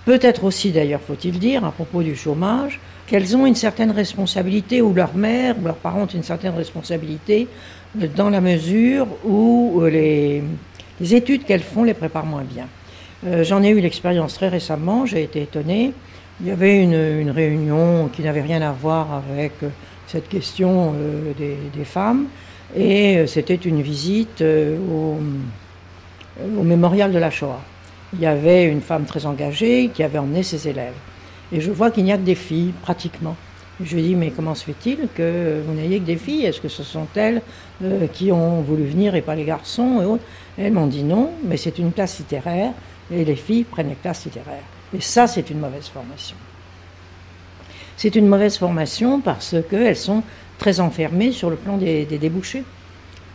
[0.05, 4.95] Peut-être aussi, d'ailleurs, faut-il dire, à propos du chômage, qu'elles ont une certaine responsabilité, ou
[4.95, 7.49] leur mère, ou leurs parents ont une certaine responsabilité,
[8.17, 10.43] dans la mesure où les,
[11.01, 12.67] les études qu'elles font les préparent moins bien.
[13.43, 15.93] J'en ai eu l'expérience très récemment, j'ai été étonnée.
[16.41, 19.69] Il y avait une, réunion qui n'avait rien à voir avec euh,
[20.07, 22.27] cette question euh, des, femmes,
[22.75, 25.19] et euh, c'était une visite au,
[26.65, 27.61] mémorial de la Shoah.
[28.15, 30.95] Il y avait une femme très engagée qui avait emmené ses élèves.
[31.53, 33.37] Et je vois qu'il n'y a que des filles, pratiquement.
[33.83, 36.47] Je lui dis, mais comment se fait-il que vous n'ayez que des filles?
[36.47, 37.43] Est-ce que ce sont elles
[38.13, 40.25] qui ont voulu venir et pas les garçons et autres?
[40.59, 42.73] Elles m'ont dit non, mais c'est une classe littéraire
[43.11, 44.65] et les filles prennent les classes littéraires.
[44.97, 46.37] Et ça, c'est une mauvaise formation.
[47.97, 50.23] C'est une mauvaise formation parce qu'elles sont
[50.59, 52.65] très enfermées sur le plan des, des débouchés.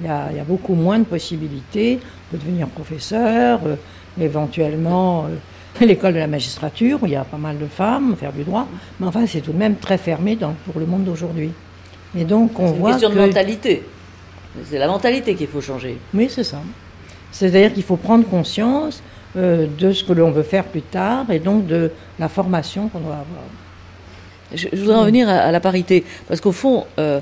[0.02, 2.00] Il y, a, il y, a, beaucoup moins de possibilités.
[2.30, 3.76] Peut devenir professeur, euh,
[4.20, 5.36] éventuellement euh,
[5.86, 8.68] l'école de la magistrature, où il y a pas mal de femmes, faire du droit,
[9.00, 11.52] mais enfin c'est tout de même très fermé dans, pour le monde d'aujourd'hui.
[12.18, 13.16] Et donc on C'est une voit question que...
[13.16, 13.84] de mentalité.
[14.66, 15.98] C'est la mentalité qu'il faut changer.
[16.14, 16.62] Oui, c'est ça.
[17.32, 19.04] C'est-à-dire qu'il faut prendre conscience
[19.38, 23.00] euh, de ce que l'on veut faire plus tard et donc de la formation qu'on
[23.00, 23.44] doit avoir.
[24.54, 27.20] Je, je voudrais en venir à, à la parité, parce qu'au fond, euh,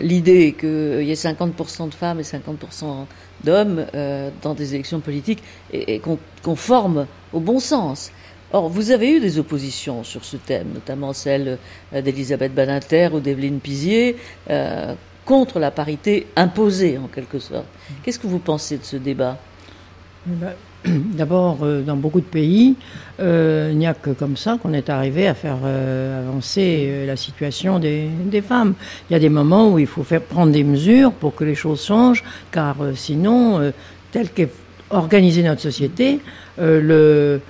[0.00, 3.06] l'idée qu'il y ait 50% de femmes et 50%
[3.44, 5.42] d'hommes euh, dans des élections politiques
[5.72, 8.10] est, est con- conforme au bon sens.
[8.52, 11.56] Or, vous avez eu des oppositions sur ce thème, notamment celle
[11.92, 14.16] d'Elisabeth Badinter ou d'Evelyne Pizier,
[14.50, 14.94] euh,
[15.24, 17.66] contre la parité imposée en quelque sorte.
[18.02, 19.38] Qu'est-ce que vous pensez de ce débat?
[20.26, 20.52] Ben,
[20.86, 22.76] D'abord, euh, dans beaucoup de pays,
[23.20, 27.16] euh, il n'y a que comme ça qu'on est arrivé à faire euh, avancer la
[27.16, 28.10] situation des,
[28.46, 28.74] femmes.
[29.08, 31.54] Il y a des moments où il faut faire prendre des mesures pour que les
[31.54, 33.72] choses changent, car sinon,
[34.12, 34.50] telle qu'est
[34.88, 36.20] organisée notre société,
[36.58, 37.40] le,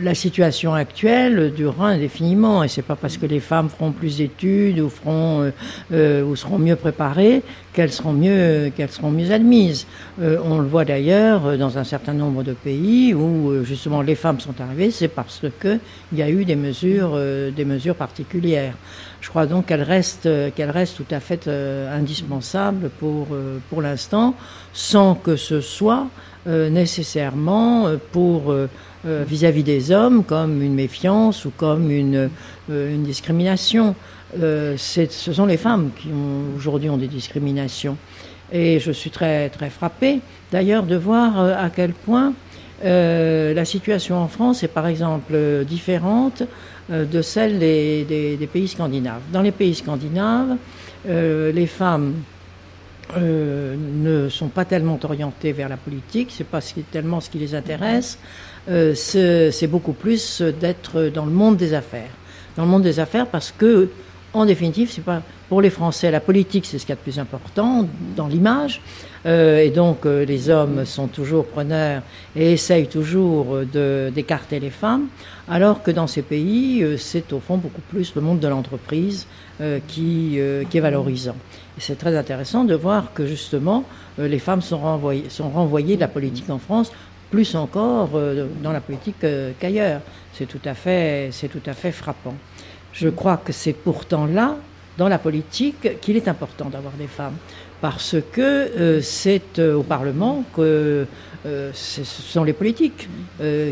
[0.00, 2.64] la situation actuelle durera indéfiniment.
[2.64, 5.50] Et c'est pas parce que les femmes feront plus d'études ou feront euh,
[5.92, 7.42] euh, ou seront mieux préparées
[7.72, 9.86] qu'elles seront mieux qu'elles seront mieux admises.
[10.20, 14.02] Euh, on le voit d'ailleurs euh, dans un certain nombre de pays où euh, justement
[14.02, 15.78] les femmes sont arrivées, c'est parce que
[16.12, 18.74] il y a eu des mesures euh, des mesures particulières.
[19.20, 23.58] Je crois donc qu'elles restent euh, qu'elles restent tout à fait euh, indispensables pour euh,
[23.68, 24.34] pour l'instant,
[24.72, 26.06] sans que ce soit
[26.46, 28.54] euh, nécessairement euh, pour
[29.06, 32.28] euh, vis-à-vis des hommes comme une méfiance ou comme une,
[32.70, 33.94] euh, discrimination.
[34.40, 36.08] Euh, ce sont les femmes qui
[36.56, 37.96] aujourd'hui ont des discriminations.
[38.52, 40.20] Et je suis très très frappée
[40.52, 42.32] d'ailleurs de voir à quel point
[42.82, 45.34] la situation en France est par exemple
[45.68, 46.42] différente
[46.88, 49.20] de celle des, des- pays scandinaves.
[49.32, 50.56] Dans les pays scandinaves,
[51.06, 52.14] les femmes
[53.16, 58.18] ne sont pas tellement orientées vers la politique, c'est pas tellement ce qui les intéresse,
[58.68, 62.10] euh, c'est beaucoup plus d'être dans le monde des affaires.
[62.56, 63.88] Dans le monde des affaires parce que,
[64.32, 67.00] en définitive, c'est pas pour les Français, la politique c'est ce qu'il y a de
[67.00, 67.86] plus important
[68.16, 68.80] dans l'image,
[69.26, 72.02] Euh, et donc euh, les hommes sont toujours preneurs
[72.34, 73.58] et essayent toujours
[74.14, 75.08] d'écarter les femmes,
[75.48, 79.26] alors que dans ces pays, c'est au fond beaucoup plus le monde de l'entreprise
[79.88, 81.36] qui, est valorisant.
[81.76, 83.84] C'est très intéressant de voir que justement
[84.18, 86.92] les femmes sont renvoyées, sont renvoyées de la politique en France
[87.30, 90.00] plus encore euh, dans la politique euh, qu'ailleurs.
[90.32, 92.34] C'est tout à fait, tout à fait frappant.
[92.92, 94.56] Je crois que c'est pourtant là,
[94.98, 97.36] dans la politique, qu'il est important d'avoir des femmes,
[97.80, 101.06] parce que euh, c'est au Parlement que
[101.42, 103.08] ce sont les politiques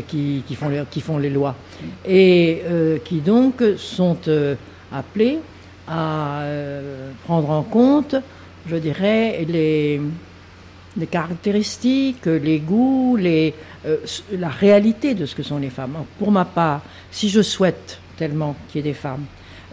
[0.07, 1.55] qui, qui font les, qui font les lois
[2.03, 2.63] et
[3.05, 4.17] qui donc sont
[4.91, 5.37] appelés
[5.87, 6.45] à
[7.25, 8.15] prendre en compte,
[8.67, 10.01] je dirais, les,
[10.97, 13.51] les caractéristiques, les goûts, euh,
[14.31, 15.95] la réalité de ce que sont les femmes.
[16.17, 16.81] Pour ma part,
[17.11, 19.25] si je souhaite tellement qu'il y ait des femmes,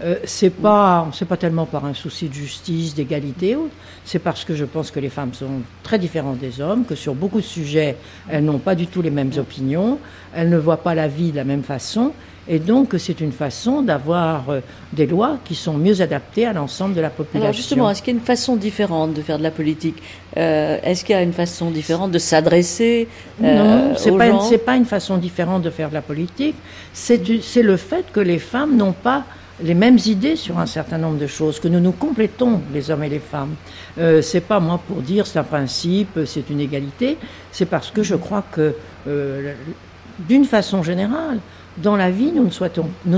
[0.02, 3.56] euh, c'est pas c'est pas tellement par un souci de justice, d'égalité,
[4.04, 7.14] c'est parce que je pense que les femmes sont très différentes des hommes, que sur
[7.14, 7.96] beaucoup de sujets,
[8.28, 9.98] elles n'ont pas du tout les mêmes opinions,
[10.34, 12.12] elles ne voient pas la vie de la même façon,
[12.48, 14.60] et donc c'est une façon d'avoir euh,
[14.92, 17.42] des lois qui sont mieux adaptées à l'ensemble de la population.
[17.42, 20.02] Alors justement, est-ce qu'il y a une façon différente de faire de la politique?
[20.36, 23.08] Euh, Est-ce qu'il y a une façon différente de s'adresser
[23.40, 24.40] Non, euh, c'est aux pas, gens?
[24.40, 26.56] c'est pas une façon différente de faire de la politique.
[26.92, 29.24] C'est c'est le fait que les femmes n'ont pas
[29.62, 33.04] les mêmes idées sur un certain nombre de choses, que nous nous complétons, les hommes
[33.04, 33.54] et les femmes.
[33.98, 37.16] Euh, c'est pas moi pour dire c'est un principe, c'est une égalité.
[37.52, 38.74] C'est parce que je crois que,
[39.08, 39.54] euh,
[40.28, 41.38] d'une façon générale,
[41.78, 42.48] dans la vie, nous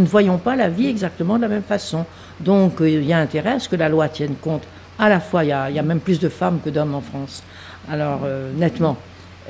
[0.01, 2.05] ne, voyons pas la vie exactement de la même façon.
[2.41, 4.63] Donc, euh, il y a intérêt à ce que la loi tienne compte.
[4.99, 7.43] À la fois, il y a, même plus de femmes que d'hommes en France.
[7.89, 8.97] Alors, euh, nettement.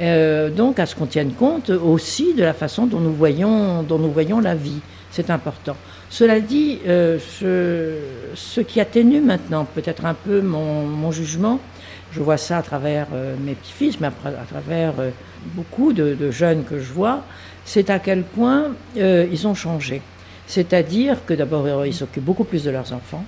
[0.00, 4.54] Euh, donc, à ce qu'on tienne compte aussi de la façon dont nous voyons, la
[4.54, 4.80] vie.
[5.10, 5.74] C'est important.
[6.10, 11.60] Cela dit, ce qui atténue maintenant peut-être un peu mon, jugement,
[12.12, 13.06] je vois ça à travers
[13.42, 14.92] mes petits-fils, mais à, travers
[15.54, 17.22] beaucoup de jeunes que je vois,
[17.68, 20.00] c'est à quel point euh, ils ont changé.
[20.46, 23.24] C'est-à-dire que d'abord, euh, ils s'occupent beaucoup plus de leurs enfants.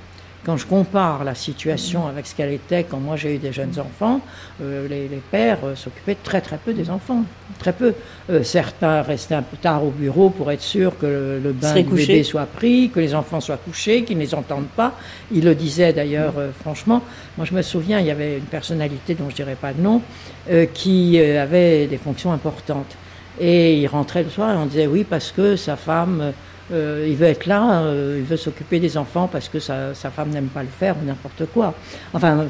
[0.47, 3.79] Quand je compare la situation avec ce qu'elle était quand moi j'ai eu des jeunes
[3.79, 4.23] enfants,
[4.63, 7.25] euh, les, les pères euh, s'occupaient très très peu des enfants,
[7.59, 7.93] très peu.
[8.31, 11.75] Euh, certains restaient un peu tard au bureau pour être sûr que le, le bain
[11.75, 14.95] du bébé soit pris, que les enfants soient couchés, qu'ils ne les entendent pas.
[15.31, 16.33] Ils le disaient d'ailleurs
[16.63, 17.03] franchement.
[17.37, 20.01] Moi je me souviens, il y avait une personnalité dont je dirais pas le nom,
[20.73, 22.97] qui avait des fonctions importantes.
[23.41, 26.33] Et il rentrait le soir et on disait oui parce que sa femme,
[26.73, 30.11] euh, il veut être là, euh, il veut s'occuper des enfants parce que sa, sa
[30.11, 31.75] femme n'aime pas le faire ou n'importe quoi.
[32.13, 32.45] Enfin,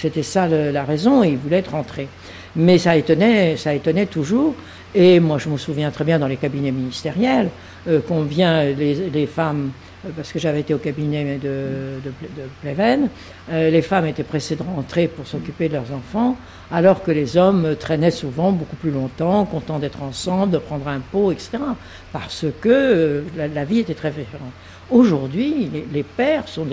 [0.00, 2.08] c'était ça la raison il voulait être rentré.
[2.56, 4.54] Mais ça étonnait, ça étonnait toujours.
[4.94, 7.48] Et moi, je me souviens très bien dans les cabinets ministériels
[7.86, 9.70] euh, combien les, femmes,
[10.04, 12.12] euh, parce que j'avais été au cabinet de, de,
[12.60, 13.08] Pleven,
[13.50, 16.36] euh, les femmes étaient pressées de rentrer pour s'occuper de leurs enfants,
[16.72, 21.00] alors que les hommes traînaient souvent beaucoup plus longtemps, contents d'être ensemble, de prendre un
[21.00, 21.58] pot, etc.
[22.12, 24.52] Parce que la, vie était très différente.
[24.90, 26.66] Aujourd'hui, les, pères sont,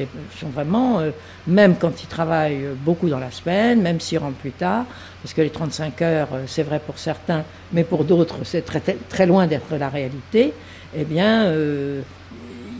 [0.53, 1.01] vraiment,
[1.45, 4.85] même quand ils travaillent beaucoup dans la semaine, même s'ils rentrent plus tard,
[5.21, 7.43] parce que les 35 heures, c'est vrai pour certains,
[7.73, 10.53] mais pour d'autres, c'est très, très loin d'être la réalité,
[10.95, 12.01] eh bien, euh,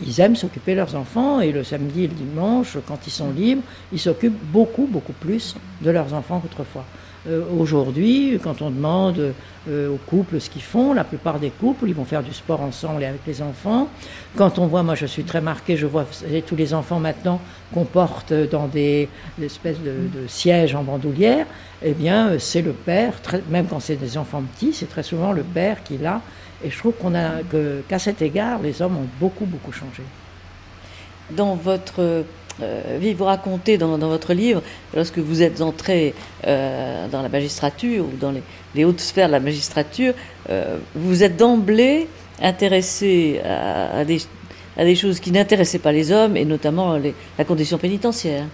[0.04, 3.30] ils aiment s'occuper de leurs enfants et le samedi et le dimanche, quand ils sont
[3.30, 3.62] libres,
[3.92, 6.84] ils s'occupent beaucoup, beaucoup plus de leurs enfants qu'autrefois.
[7.28, 9.34] Euh, aujourd'hui, quand on demande
[9.68, 12.60] euh, aux couples ce qu'ils font, la plupart des couples, ils vont faire du sport
[12.62, 13.88] ensemble et avec les enfants.
[14.36, 16.06] Quand on voit, moi je suis très marquée, je vois
[16.46, 17.40] tous les enfants maintenant
[17.74, 19.08] qu'on porte dans des,
[19.42, 21.46] espèces de, sièges en bandoulière,
[21.82, 23.14] eh bien c'est le père,
[23.50, 26.22] même quand c'est des enfants petits, c'est très souvent le père qui l'a
[26.64, 27.42] et je trouve qu'on a
[27.88, 30.02] qu'à cet égard, les hommes ont beaucoup beaucoup changé.
[31.30, 32.24] Dans votre
[32.62, 34.62] euh, vous racontez dans, votre livre,
[34.94, 36.14] lorsque vous êtes entré
[36.46, 38.32] euh, dans la magistrature ou dans
[38.74, 40.14] les, hautes sphères de la magistrature,
[40.50, 42.08] euh, vous êtes d'emblée
[42.40, 44.20] intéressé à, des,
[44.76, 48.44] à, des, choses qui n'intéressaient pas les hommes et notamment les, la condition pénitentiaire.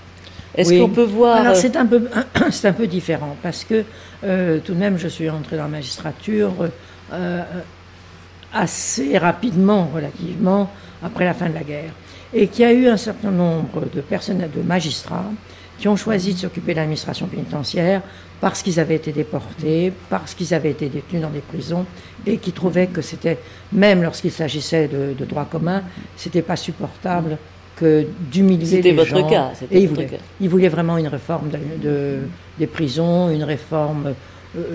[0.56, 2.08] Est-ce qu'on peut voir Alors c'est un peu
[2.50, 3.84] c'est un peu différent parce que
[4.22, 6.52] tout de même je suis entré dans la magistrature
[8.54, 10.70] assez rapidement, relativement,
[11.02, 11.90] après la fin de la guerre.
[12.34, 15.30] Et qu'il y a eu un certain nombre de personnels, de magistrats,
[15.78, 18.02] qui ont choisi de s'occuper de l'administration pénitentiaire
[18.40, 21.86] parce qu'ils avaient été déportés, parce qu'ils avaient été détenus dans des prisons,
[22.26, 23.38] et qui trouvaient que c'était,
[23.72, 25.82] même lorsqu'il s'agissait de, droit commun,
[26.16, 27.38] c'était pas supportable
[27.76, 29.28] que d'humilier les votre gens.
[29.28, 30.10] Cas, et ils voulaient,
[30.40, 31.48] il voulait vraiment une réforme
[31.82, 32.18] de,
[32.58, 34.14] des prisons, une réforme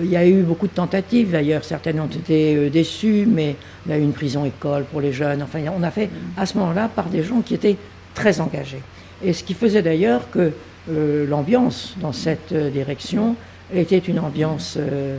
[0.02, 3.56] il y a eu beaucoup de tentatives d'ailleurs, certaines ont été euh, déçues, mais
[3.86, 5.42] il y a eu une prison-école pour les jeunes.
[5.42, 7.76] Enfin, on a fait à ce moment-là par des gens qui étaient
[8.14, 8.82] très engagés.
[9.22, 10.52] Et ce qui faisait d'ailleurs que
[10.90, 13.36] euh, l'ambiance dans cette direction
[13.72, 14.76] était une ambiance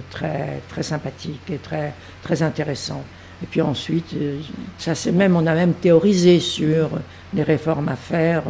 [0.09, 3.05] très, très sympathique et très, très intéressante.
[3.41, 4.13] Et puis ensuite,
[4.77, 6.89] ça même, on a même théorisé sur
[7.33, 8.43] les réformes à faire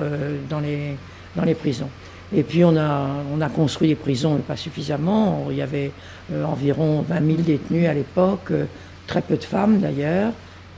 [0.50, 0.96] dans, les,
[1.36, 1.90] dans les prisons.
[2.36, 5.48] Et puis on a, on a construit des prisons, mais pas suffisamment.
[5.50, 5.92] Il y avait
[6.32, 8.66] euh, environ 20 000 détenus à l'époque, euh,
[9.08, 10.32] très peu de femmes d'ailleurs,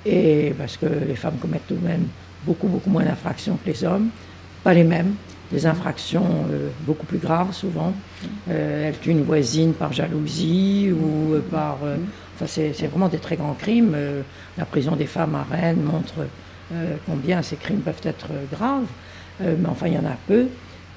[0.06, 2.08] et parce que les femmes commettent tout de même
[2.45, 4.10] beaucoup, beaucoup moins d'infractions que les hommes,
[4.64, 5.14] pas les mêmes,
[5.51, 7.93] des infractions euh, beaucoup plus graves souvent.
[8.49, 11.78] elles tuent une voisine par jalousie ou par...
[12.36, 13.95] enfin, c'est vraiment des très grands crimes.
[14.58, 16.26] la prison des femmes à Rennes montre
[17.06, 18.88] combien ces crimes peuvent être graves,
[19.39, 20.47] mais enfin il y en a peu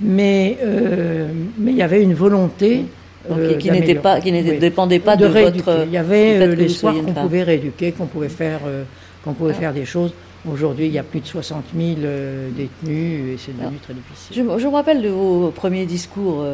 [0.01, 1.29] mais euh,
[1.59, 2.85] mais il y avait une volonté
[3.31, 7.13] euh, qui n'était pas qui ne dépendait pas de, votre il y avait euh, qu'on
[7.15, 8.61] pouvait rééduquer qu'on pouvait faire
[9.25, 9.61] qu'on pouvait ah.
[9.61, 10.13] faire des choses.
[10.51, 11.97] Aujourd'hui il y a plus de 60 000
[12.57, 14.37] détenus et c'est devenu très difficile.
[14.37, 16.45] Je, je, me rappelle de vos premiers discours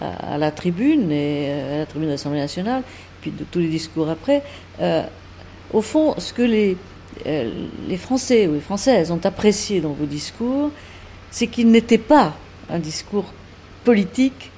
[0.00, 2.82] à, la tribune et à la tribune de l'Assemblée nationale
[3.20, 4.42] puis de tous les discours après.
[5.72, 6.76] Au fond ce que les
[7.24, 10.70] les Français ou les Françaises ont apprécié dans vos discours
[11.30, 12.34] c'est qu'ils n'étaient pas
[12.70, 13.32] un discours
[13.84, 14.50] politique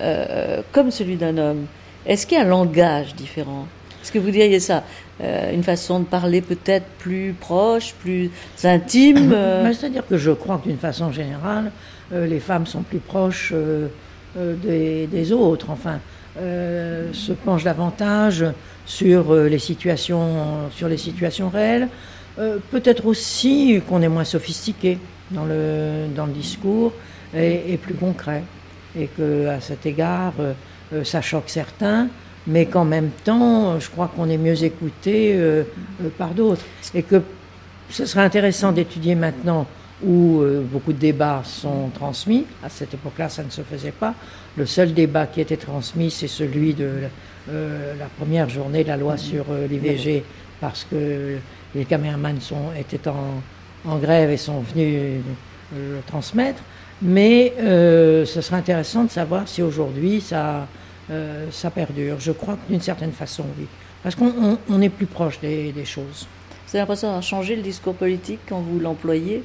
[0.00, 1.66] euh, comme celui d'un homme
[2.06, 3.66] Est-ce qu'il y a un langage différent?
[4.00, 4.84] Est-ce que vous diriez ça
[5.20, 8.30] euh, Une façon de parler peut-être plus proche, plus
[8.62, 9.72] intime euh?
[9.72, 11.72] C'est-à-dire que je crois que d'une façon générale,
[12.10, 13.52] les femmes sont plus proches
[14.34, 15.98] des, autres, enfin,
[16.38, 18.46] se penchent davantage
[18.86, 21.88] sur les situations, sur les situations réelles.
[22.70, 24.98] peut-être aussi qu'on est moins sophistiqué
[25.32, 26.94] dans le, dans le discours
[27.34, 28.42] est, plus concret.
[28.98, 30.52] Et qu'à cet égard, euh,
[30.92, 32.08] euh, ça choque certains,
[32.46, 35.64] mais qu'en même temps, je crois qu'on est mieux écouté euh,
[36.16, 36.64] par d'autres.
[36.94, 37.22] Et que
[37.90, 39.66] ce serait intéressant d'étudier maintenant
[40.04, 42.46] où beaucoup de débats sont transmis.
[42.62, 44.14] À cette époque-là, ça ne se faisait pas.
[44.56, 46.88] Le seul débat qui était transmis, c'est celui de
[47.48, 50.22] la première journée de la loi sur l'IVG,
[50.60, 51.38] parce que
[51.74, 52.38] les caméramans
[52.78, 53.42] étaient en,
[53.90, 55.20] en, grève et sont venus
[55.74, 56.62] le transmettre.
[57.00, 60.66] Mais euh, ce serait intéressant de savoir si aujourd'hui ça,
[61.10, 62.16] euh, ça perdure.
[62.18, 63.66] Je crois que d'une certaine façon, oui.
[64.02, 66.26] Parce qu'on est plus proche des, choses.
[66.66, 69.42] Vous avez l'impression d'avoir changé le discours politique quand vous l'employez?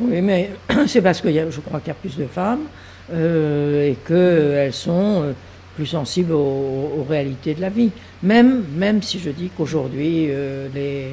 [0.00, 0.50] Oui, mais
[0.86, 2.64] c'est parce que je crois qu'il y a plus de femmes
[3.12, 5.34] euh, et qu'elles sont
[5.74, 7.90] plus sensibles aux, réalités de la vie.
[8.22, 10.28] Même, même si je dis qu'aujourd'hui,
[10.74, 11.06] les,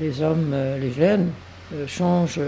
[0.00, 1.30] les hommes, les jeunes,
[1.86, 2.40] changent,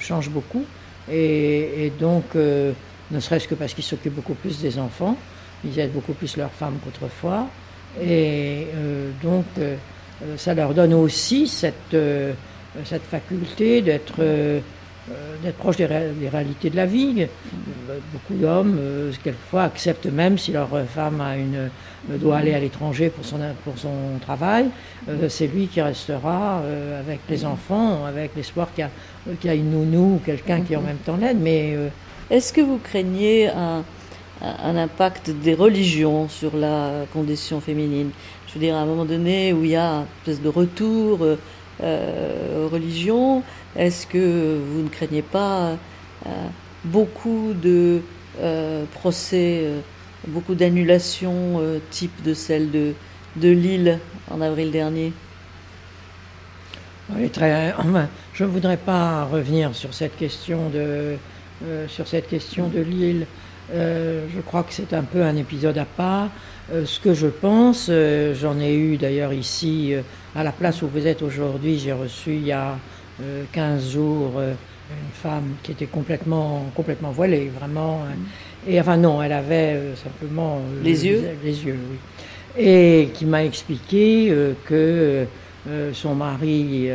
[0.00, 0.64] changent beaucoup.
[1.10, 2.72] Et, donc, euh,
[3.10, 5.16] ne serait-ce que parce qu'ils s'occupent beaucoup plus des enfants,
[5.64, 7.48] ils aident beaucoup plus leurs femmes qu'autrefois.
[8.02, 8.66] Et
[9.22, 9.46] donc,
[10.36, 11.96] ça leur donne aussi cette,
[12.84, 14.60] cette faculté d'être euh,
[15.42, 17.14] d'être proche des, réalités de la vie.
[17.22, 21.70] Euh, beaucoup d'hommes, euh, quelquefois, acceptent même si leur femme a une,
[22.18, 24.66] doit aller à l'étranger pour son, pour son travail,
[25.28, 26.62] c'est lui qui restera
[27.00, 28.88] avec les enfants, avec l'espoir qu'il
[29.44, 31.38] y, a une nounou ou quelqu'un qui en même temps l'aide.
[31.40, 31.76] Mais
[32.30, 33.82] est-ce que vous craignez un,
[34.40, 38.10] un, impact des religions sur la condition féminine?
[38.46, 41.20] Je veux dire, à un moment donné où il y a une espèce de retour
[41.82, 43.42] aux religions,
[43.78, 45.76] est-ce que vous ne craignez pas
[46.26, 46.30] euh,
[46.84, 48.00] beaucoup de
[48.40, 49.80] euh, procès, euh,
[50.28, 51.60] beaucoup d'annulations
[51.90, 52.92] type de celle de,
[53.36, 53.98] de Lille
[54.30, 55.12] en avril dernier?
[57.32, 57.72] Très,
[58.34, 61.16] Je ne voudrais pas revenir sur cette question de,
[61.86, 63.26] sur cette question de Lille.
[63.72, 66.30] je crois que c'est un peu un épisode à part.
[66.72, 67.88] ce que je pense,
[68.34, 69.94] j'en ai eu d'ailleurs ici,
[70.34, 72.76] à la place où vous êtes aujourd'hui, j'ai reçu il y a
[73.52, 74.52] 15 euh, jours, euh,
[74.90, 78.02] une femme qui était complètement, complètement voilée, vraiment.
[78.04, 78.16] Hein.
[78.68, 80.60] Et enfin, non, elle avait euh, simplement.
[80.82, 81.22] les yeux?
[81.42, 81.98] Les yeux, oui.
[82.58, 85.26] Et qui m'a expliqué que
[85.92, 86.88] son mari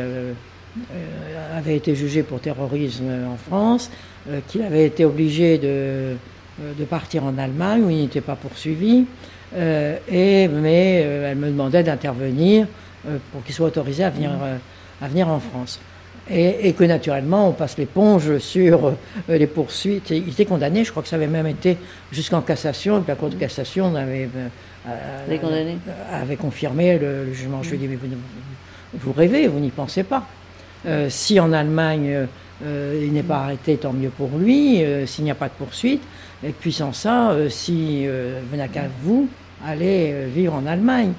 [1.56, 3.88] avait été jugé pour terrorisme en France,
[4.48, 6.16] qu'il avait été obligé de,
[6.76, 9.04] de, partir en Allemagne où il n'était pas poursuivi.
[9.56, 12.66] et, mais elle me demandait d'intervenir
[13.30, 14.32] pour qu'il soit autorisé à venir,
[15.00, 15.78] à venir en France.
[16.30, 18.92] Et, que naturellement, on passe l'éponge sur euh,
[19.28, 20.10] les poursuites.
[20.10, 21.76] il était condamné, je crois que ça avait même été
[22.12, 24.48] jusqu'en cassation, et la Cour de cassation avait, euh,
[24.88, 25.74] euh,
[26.12, 27.62] avait confirmé le, jugement.
[27.64, 28.08] Je lui ai dit, mais
[28.94, 30.24] vous, rêvez, vous n'y pensez pas.
[31.08, 32.28] si en Allemagne,
[32.64, 36.02] il n'est pas arrêté, tant mieux pour lui, s'il n'y a pas de poursuite.
[36.44, 39.28] Et puis sans ça, si vous n'avez qu'à vous,
[39.66, 41.12] allez vivre en Allemagne.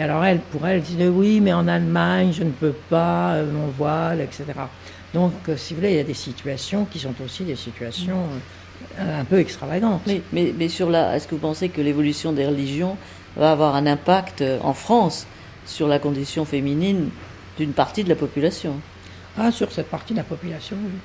[0.00, 3.32] Et alors elle, pour elle, elle disait oui, mais en Allemagne, je ne peux pas,
[3.32, 4.44] euh, mon voile, etc.
[5.12, 8.22] Donc, euh, si vous voulez, il y a des situations qui sont aussi des situations
[8.98, 10.00] euh, un peu extravagantes.
[10.06, 12.96] Mais, mais, mais sur la, est-ce que vous pensez que l'évolution des religions
[13.36, 15.26] va avoir un impact en France
[15.66, 17.10] sur la condition féminine
[17.58, 18.76] d'une partie de la population?
[19.36, 20.98] Ah, sur cette partie de la population, oui.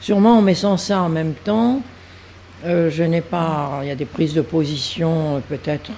[0.00, 1.82] Sûrement, mais sans ça en même temps,
[2.64, 3.80] je n'ai pas.
[3.82, 5.90] Il y a des prises de position peut-être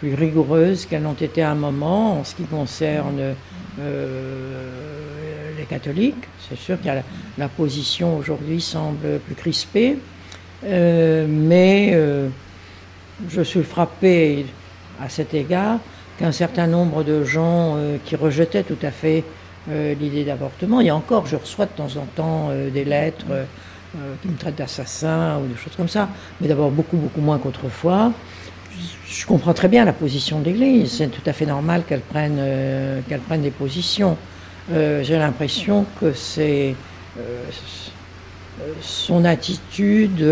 [0.00, 3.34] plus rigoureuses qu'elles n'ont été à un moment en ce qui concerne
[3.78, 6.24] euh, les catholiques.
[6.48, 6.88] C'est sûr que
[7.38, 9.98] la, position aujourd'hui semble plus crispée,
[10.64, 12.28] euh, mais euh,
[13.28, 14.46] je suis frappé
[15.00, 15.78] à cet égard
[16.18, 19.24] qu'un certain nombre de gens qui rejetaient tout à fait
[19.70, 23.24] l'idée d'avortement, a encore, je reçois de temps en temps des lettres
[24.20, 28.12] qui me traitent d'assassin ou des choses comme ça, mais d'abord beaucoup, beaucoup moins qu'autrefois
[29.10, 30.92] je comprends très bien la position de l'Église.
[30.92, 34.16] C'est tout à fait normal qu'elle prenne, euh, qu'elle prenne des positions.
[34.72, 36.76] Euh, j'ai l'impression que c'est
[37.18, 37.44] euh,
[38.80, 40.24] son attitude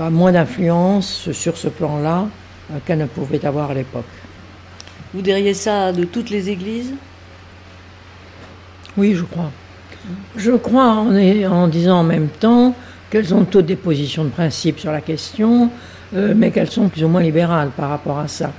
[0.00, 2.26] a moins d'influence sur ce plan-là
[2.84, 4.04] qu'elle ne pouvait avoir à l'époque.
[5.14, 6.92] Vous diriez ça de toutes les églises?
[8.96, 9.50] Oui, je crois.
[10.36, 11.16] Je crois en,
[11.46, 12.74] en disant en même temps
[13.08, 15.70] qu'elles ont toutes des positions de principe sur la question,
[16.14, 18.52] euh, mais qu'elles sont plus ou moins libérales par rapport à ça.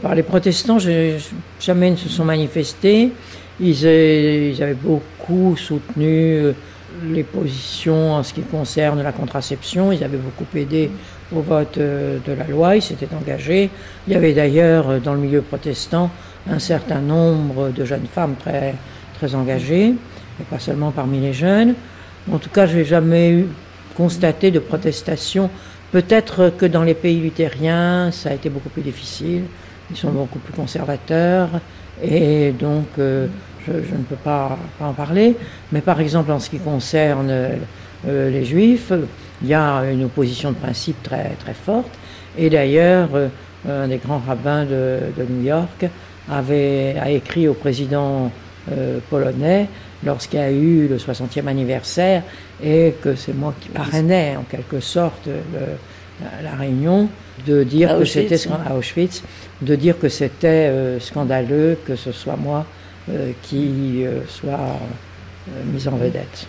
[0.00, 3.12] Par les protestants, jamais ne se sont manifestés.
[3.60, 6.52] Ils, avaient beaucoup soutenu euh,
[7.04, 9.92] les positions en ce qui concerne la contraception.
[9.92, 10.90] Ils avaient beaucoup aidé
[11.34, 12.76] au vote euh, de la loi.
[12.76, 13.68] Ils s'étaient engagés.
[14.06, 16.10] Il y avait d'ailleurs dans le milieu protestant
[16.50, 18.74] un certain nombre de jeunes femmes très,
[19.18, 19.88] très engagées,
[20.40, 21.74] et pas seulement parmi les jeunes.
[22.32, 23.46] En tout cas, je n'ai jamais eu
[23.94, 25.50] constaté de protestation
[25.92, 29.42] Peut-être que dans les pays luthériens, ça a été beaucoup plus difficile.
[29.90, 31.50] Ils sont beaucoup plus conservateurs
[32.02, 33.26] et donc euh,
[33.66, 35.36] je, ne peux pas, en parler.
[35.70, 38.90] Mais par exemple, en ce qui concerne euh, les juifs,
[39.42, 41.90] il y a une opposition de principe très, très forte.
[42.38, 43.28] Et d'ailleurs, euh,
[43.68, 45.84] un des grands rabbins de, New York
[46.30, 48.32] avait, a écrit au président
[49.10, 49.68] polonais
[50.04, 52.22] lorsqu'il y a eu le 60e anniversaire
[52.62, 55.28] et que c'est moi qui parrainais en quelque sorte
[56.42, 57.08] la, réunion,
[57.46, 59.22] de dire que c'était à Auschwitz,
[59.60, 62.64] de dire que c'était euh, scandaleux que ce soit moi
[63.10, 64.78] euh, qui euh, soit
[65.72, 66.46] mise en vedette.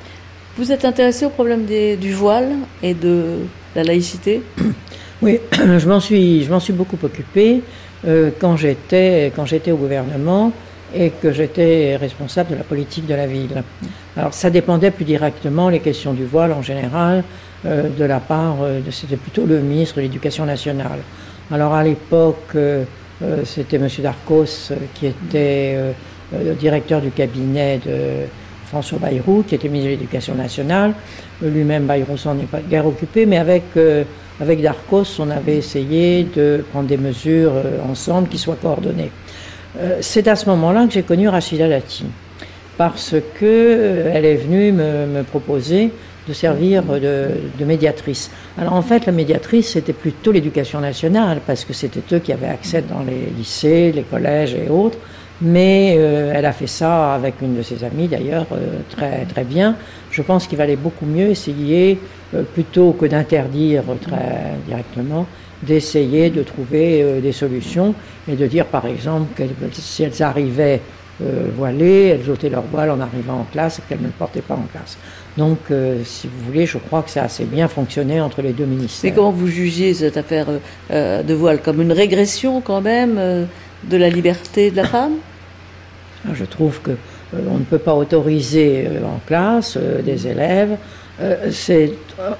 [0.57, 2.51] Vous êtes intéressé au problème des, du voile
[2.83, 3.39] et de
[3.75, 4.41] la laïcité?
[5.21, 7.61] Oui, je m'en suis, je m'en suis beaucoup occupée
[8.41, 10.51] quand j'étais quand j'étais au gouvernement
[10.93, 13.63] et que j'étais responsable de la politique de la ville.
[14.15, 17.23] Alors ça dépendait plus directement, les questions du voile en général,
[17.65, 20.99] de la part, de, c'était plutôt le ministre de l'Éducation nationale.
[21.51, 22.55] Alors à l'époque,
[23.45, 23.87] c'était M.
[23.99, 25.77] Darcos qui était
[26.31, 28.27] le directeur du cabinet de
[28.67, 30.93] François Bayrou, qui était ministre de l'Éducation nationale.
[31.41, 33.63] Lui-même, Bayrou s'en est pas guère occupé, mais avec,
[34.41, 37.53] avec Darcos, on avait essayé de prendre des mesures
[37.89, 39.11] ensemble qui soient coordonnées.
[40.01, 42.05] C'est à ce moment-là que j'ai connu Rachida Dati
[42.77, 45.91] parce qu'elle euh, est venue me, proposer
[46.27, 48.31] de servir de, médiatrice.
[48.57, 52.47] Alors en fait, la médiatrice, c'était plutôt l'éducation nationale, parce que c'était eux qui avaient
[52.47, 54.97] accès dans les lycées, les collèges et autres.
[55.41, 59.43] Mais euh, elle a fait ça avec une de ses amies d'ailleurs, euh, très, très
[59.43, 59.75] bien.
[60.11, 61.99] Je pense qu'il valait beaucoup mieux essayer,
[62.53, 65.27] plutôt que d'interdire très directement,
[65.65, 67.95] d'essayer de trouver des solutions
[68.27, 69.43] et de dire par exemple que
[69.73, 70.81] si elles arrivaient
[71.21, 74.41] euh, voilées, elles ôtaient leur voile en arrivant en classe et qu'elles ne le portaient
[74.41, 74.97] pas en classe.
[75.37, 78.51] Donc, euh, si vous voulez, je crois que ça a assez bien fonctionné entre les
[78.51, 79.11] deux ministères.
[79.11, 80.47] Mais comment vous jugez cette affaire
[80.89, 81.61] euh, de voile?
[81.61, 83.15] Comme une régression quand même
[83.83, 85.13] de la liberté de la femme?
[86.27, 86.91] Ah, Je trouve que
[87.47, 90.77] on ne peut pas autoriser en classe des élèves.
[91.51, 91.93] C'est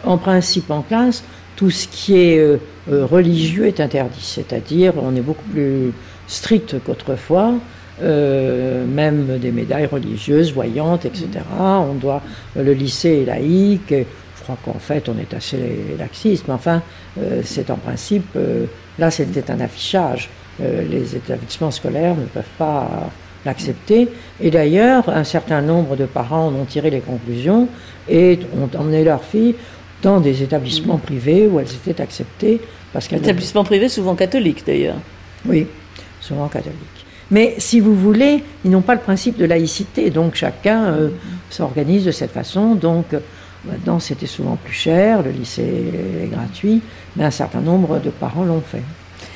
[0.04, 1.24] en principe en classe
[1.56, 5.92] tout ce qui est religieux est interdit, c'est-à-dire on est beaucoup plus
[6.28, 7.54] strict qu'autrefois.
[8.02, 11.28] Euh, même des médailles religieuses, voyantes, etc.
[11.60, 12.22] On doit,
[12.56, 16.82] le lycée est laïque, je crois qu'en fait on est assez laxiste, mais enfin,
[17.22, 18.66] euh, c'est en principe, euh,
[18.98, 20.30] là c'était un affichage.
[20.60, 23.10] les établissements scolaires ne peuvent pas
[23.46, 24.08] l'accepter.
[24.40, 27.68] Et d'ailleurs, un certain nombre de parents en ont tiré les conclusions
[28.08, 29.56] et ont emmené leurs filles
[30.04, 32.62] dans des établissements privés où elles étaient acceptées.
[32.92, 34.98] Parce qu'elles établissements privés souvent catholiques d'ailleurs.
[35.48, 35.66] Oui,
[36.22, 36.78] souvent catholiques.
[37.32, 41.10] Mais si vous voulez, ils n'ont pas le principe de laïcité, donc chacun euh,
[41.50, 42.76] s'organise de cette façon.
[42.76, 43.16] Donc
[43.66, 45.64] maintenant, c'était souvent plus cher, le lycée
[46.24, 46.82] est gratuit,
[47.16, 48.84] mais un certain nombre de parents l'ont fait.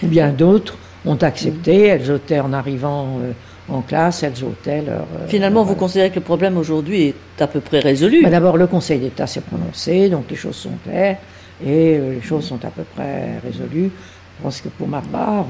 [0.04, 3.32] Ou bien d'autres ont accepté, elles ôtaient en arrivant euh,
[3.70, 5.02] en classe, elles ôtaient leur...
[5.20, 8.68] Euh, Finalement, vous considérez que le problème aujourd'hui est à peu près résolu D'abord, le
[8.68, 11.18] Conseil d'État s'est prononcé, donc les choses sont claires,
[11.66, 13.92] et les choses sont à peu près résolues.
[14.38, 15.48] Je pense que pour ma part...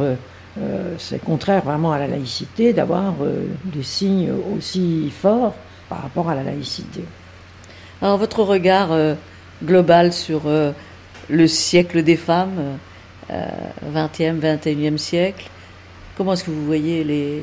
[0.61, 5.53] Euh, c'est contraire vraiment à la laïcité d'avoir euh, des signes aussi forts
[5.87, 7.03] par rapport à la laïcité.
[8.01, 9.13] Alors votre regard euh,
[9.63, 10.43] global sur
[11.29, 12.77] le siècle des femmes,
[13.31, 15.49] 20e, 21e siècle,
[16.15, 17.41] comment est-ce que vous voyez les,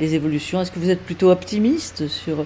[0.00, 2.44] les évolutions Est-ce que vous êtes plutôt optimiste sur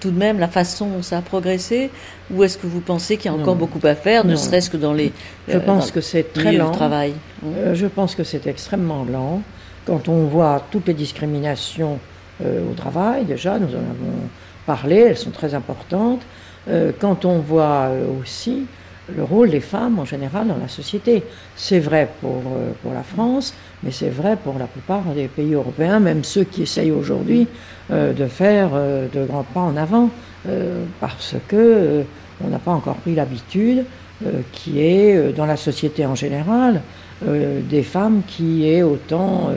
[0.00, 1.90] tout de même la façon dont ça a progressé
[2.30, 4.76] Ou est-ce que vous pensez qu'il y a encore beaucoup à faire, ne serait-ce que
[4.76, 5.12] dans les.
[5.48, 6.70] Je pense que c'est très lent.
[6.70, 7.14] travail.
[7.44, 9.42] Euh, je pense que c'est extrêmement lent.
[9.86, 11.98] Quand on voit toutes les discriminations
[12.44, 14.28] euh, au travail, déjà, nous en avons
[14.66, 16.22] parlé, elles sont très importantes.
[16.68, 17.90] Euh, quand on voit
[18.20, 18.66] aussi
[19.14, 21.22] le rôle des femmes en général dans la société.
[21.54, 22.42] C'est vrai pour,
[22.82, 26.62] pour la France, mais c'est vrai pour la plupart des pays européens, même ceux qui
[26.62, 27.46] essayent aujourd'hui
[27.90, 30.10] euh, de faire euh, de grands pas en avant,
[30.48, 32.02] euh, parce que
[32.44, 33.84] on n'a pas encore pris l'habitude
[34.52, 36.80] qui est dans la société en général
[37.22, 39.50] des femmes qui aient autant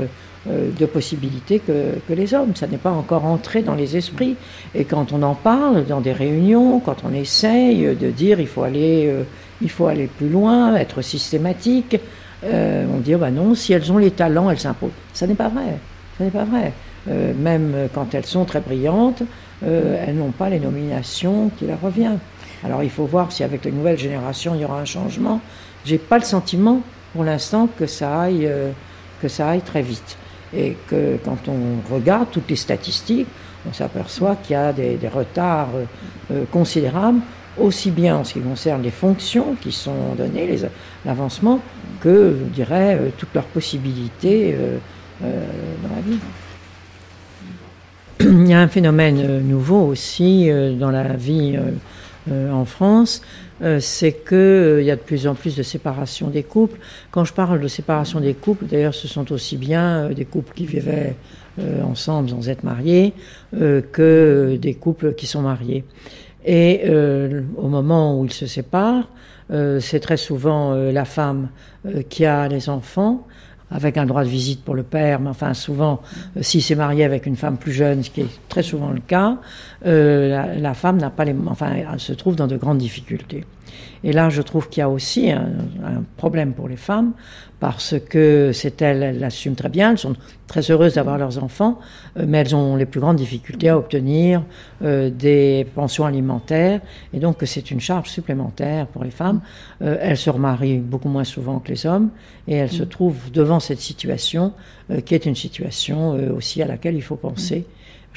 [0.47, 2.55] de possibilités que, les hommes.
[2.55, 4.35] Ça n'est pas encore entré dans les esprits.
[4.73, 8.63] Et quand on en parle dans des réunions, quand on essaye de dire il faut
[8.63, 9.13] aller,
[9.61, 11.97] il faut aller plus loin, être systématique,
[12.43, 14.91] on dit bah non, si elles ont les talents, elles s'imposent.
[15.13, 15.77] Ça n'est pas vrai.
[16.17, 16.71] Ça n'est pas vrai.
[17.07, 19.23] Euh, même quand elles sont très brillantes,
[19.63, 22.19] euh, elles n'ont pas les nominations qui leur reviennent.
[22.63, 25.39] Alors il faut voir si avec les nouvelles générations il y aura un changement.
[25.85, 26.81] J'ai pas le sentiment
[27.13, 28.71] pour l'instant que ça aille euh,
[29.21, 30.17] que ça aille très vite
[30.53, 33.27] et que quand on regarde toutes les statistiques,
[33.69, 35.69] on s'aperçoit qu'il y a des, retards
[36.51, 37.19] considérables
[37.57, 40.57] aussi bien en ce qui concerne les fonctions qui sont données,
[41.05, 41.59] l'avancement,
[41.99, 44.55] que, je dirais, toutes leurs possibilités
[45.21, 46.19] dans la vie.
[48.21, 51.57] Il y a un phénomène euh, nouveau aussi euh, dans la vie
[52.29, 53.21] euh, en France,
[53.79, 56.79] c'est qu'il y a de plus en plus de séparation des couples.
[57.11, 60.65] Quand je parle de séparation des couples, d'ailleurs, ce sont aussi bien des couples qui
[60.65, 61.15] vivaient
[61.83, 63.13] ensemble sans être mariés
[63.51, 65.83] que des couples qui sont mariés.
[66.45, 66.89] Et
[67.57, 69.09] au moment où ils se séparent,
[69.79, 71.49] c'est très souvent la femme
[72.09, 73.27] qui a les enfants
[73.71, 76.01] avec un droit de visite pour le père, mais enfin souvent,
[76.37, 79.01] euh, si c'est marié avec une femme plus jeune, ce qui est très souvent le
[79.01, 79.37] cas,
[79.85, 83.45] euh, la, femme n'a pas les, enfin, elle se trouve dans de grandes difficultés.
[84.03, 87.13] Et là, je trouve qu'il y a aussi un, problème pour les femmes,
[87.59, 90.15] parce que c'est elles, elles l'assument très bien, elles sont
[90.47, 91.79] très heureuses d'avoir leurs enfants,
[92.17, 94.43] euh, mais elles ont les plus grandes difficultés à obtenir
[94.81, 96.81] euh, des pensions alimentaires,
[97.13, 99.41] et donc c'est une charge supplémentaire pour les femmes.
[99.81, 102.09] Euh, elles se remarient beaucoup moins souvent que les hommes,
[102.47, 102.89] et elles se mm.
[102.89, 104.53] trouvent devant cette situation,
[105.05, 107.67] qui est une situation aussi à laquelle il faut penser.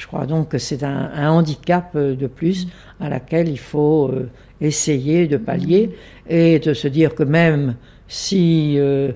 [0.03, 2.67] Je crois donc que c'est un, un, handicap de plus
[2.99, 4.11] à laquelle il faut
[4.59, 5.95] essayer de pallier
[6.27, 7.75] et de se dire que même
[8.07, 9.11] si euh,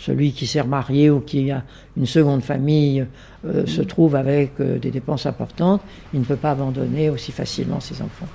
[0.00, 1.62] celui qui s'est remarié ou qui a
[1.96, 3.06] une seconde famille
[3.46, 7.80] euh, se trouve avec euh, des dépenses importantes, il ne peut pas abandonner aussi facilement
[7.80, 8.28] ses enfants.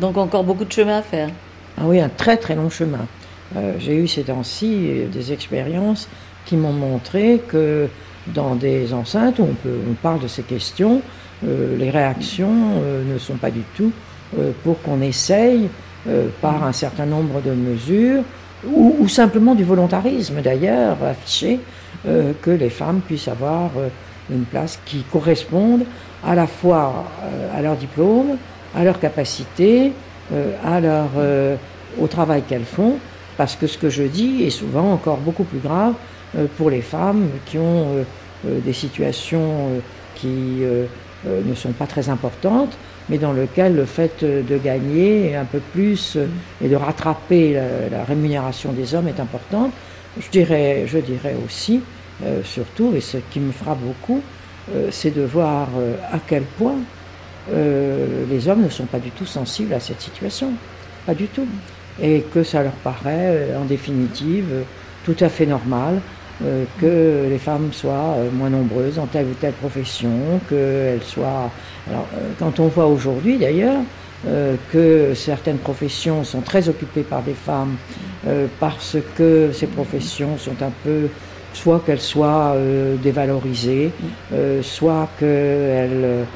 [0.00, 1.28] Donc encore beaucoup de chemin à faire.
[1.76, 3.06] Ah oui, un très très long chemin.
[3.78, 6.06] J'ai eu ces temps-ci des expériences
[6.44, 7.88] qui m'ont montré que
[8.34, 11.02] dans des enceintes où on, parle de ces questions,
[11.42, 13.92] les réactions ne sont pas du tout
[14.36, 15.70] euh, pour qu'on essaye,
[16.06, 18.22] euh, par un certain nombre de mesures,
[18.66, 21.60] ou, simplement du volontarisme d'ailleurs, affiché,
[22.06, 23.70] euh, que les femmes puissent avoir
[24.30, 25.84] une place qui corresponde
[26.26, 27.06] à la fois
[27.56, 28.36] à leur diplôme,
[28.76, 29.92] à leur capacité,
[30.62, 31.08] à leur,
[31.98, 32.96] au travail qu'elles font,
[33.38, 35.94] parce que ce que je dis est souvent encore beaucoup plus grave
[36.56, 38.04] pour les femmes qui ont
[38.44, 39.80] des situations
[40.14, 40.62] qui
[41.24, 42.76] ne sont pas très importantes,
[43.08, 46.18] mais dans lequel le fait de gagner un peu plus
[46.62, 47.54] et de rattraper
[47.90, 49.72] la, rémunération des hommes est importante.
[50.20, 51.80] Je dirais, je dirais aussi,
[52.24, 54.20] euh, surtout, et ce qui me frappe beaucoup,
[54.74, 56.76] euh, c'est de voir euh, à quel point
[57.50, 60.52] les hommes ne sont pas du tout sensibles à cette situation.
[61.06, 61.46] Pas du tout.
[61.98, 64.64] Et que ça leur paraît, en définitive,
[65.06, 66.02] tout à fait normal
[66.44, 70.10] euh, que les femmes soient euh, moins nombreuses dans telle ou telle profession,
[70.48, 71.50] qu'elles soient...
[71.90, 73.80] Alors, euh, quand on voit aujourd'hui d'ailleurs
[74.72, 77.76] que certaines professions sont très occupées par des femmes
[78.58, 81.08] parce que ces professions sont un peu
[81.54, 82.56] soit qu'elles soient
[83.00, 83.92] dévalorisées,
[84.60, 86.26] soit qu'elles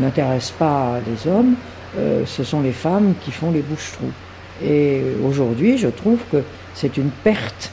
[0.00, 1.54] n'intéressent pas les hommes,
[2.26, 4.10] ce sont les femmes qui font les bouches-trous.
[4.64, 6.42] Et aujourd'hui, je trouve que
[6.74, 7.70] c'est une perte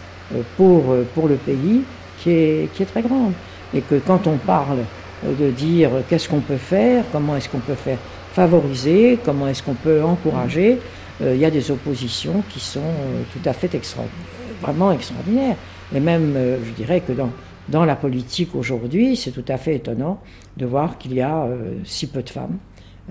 [0.57, 1.81] pour, euh, pour le pays
[2.19, 3.33] qui est, qui est très grande.
[3.73, 4.79] Et que quand on parle
[5.25, 7.97] euh, de dire qu'est-ce qu'on peut faire, comment est-ce qu'on peut faire
[8.33, 10.79] favoriser, comment est-ce qu'on peut encourager,
[11.23, 12.79] il y a des oppositions qui sont
[13.31, 14.17] tout à fait extraordinaires,
[14.59, 15.55] vraiment extraordinaires.
[15.93, 16.33] Et même,
[16.65, 17.29] je dirais que dans,
[17.69, 20.19] dans la politique aujourd'hui, c'est tout à fait étonnant
[20.57, 21.45] de voir qu'il y a
[21.83, 22.57] si peu de femmes.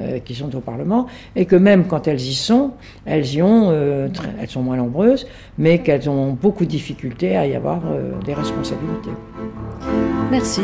[0.01, 2.71] Euh, qui sont au Parlement, et que même quand elles y sont,
[3.05, 4.09] elles y ont, euh,
[4.41, 5.27] elles sont moins nombreuses,
[5.59, 9.11] mais qu'elles ont beaucoup de difficultés à y avoir euh, des responsabilités.
[10.31, 10.63] Merci.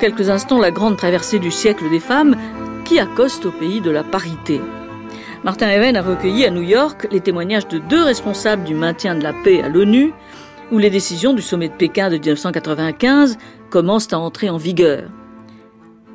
[0.00, 2.34] Quelques instants la grande traversée du siècle des femmes
[2.84, 4.60] qui accoste au pays de la parité.
[5.44, 9.22] Martin Even a recueilli à New York les témoignages de deux responsables du maintien de
[9.22, 10.12] la paix à l'ONU,
[10.72, 13.36] où les décisions du sommet de Pékin de 1995
[13.68, 15.04] commencent à entrer en vigueur,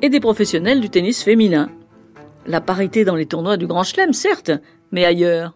[0.02, 1.70] et des professionnels du tennis féminin.
[2.46, 4.52] La parité dans les tournois du Grand Chelem, certes,
[4.90, 5.54] mais ailleurs.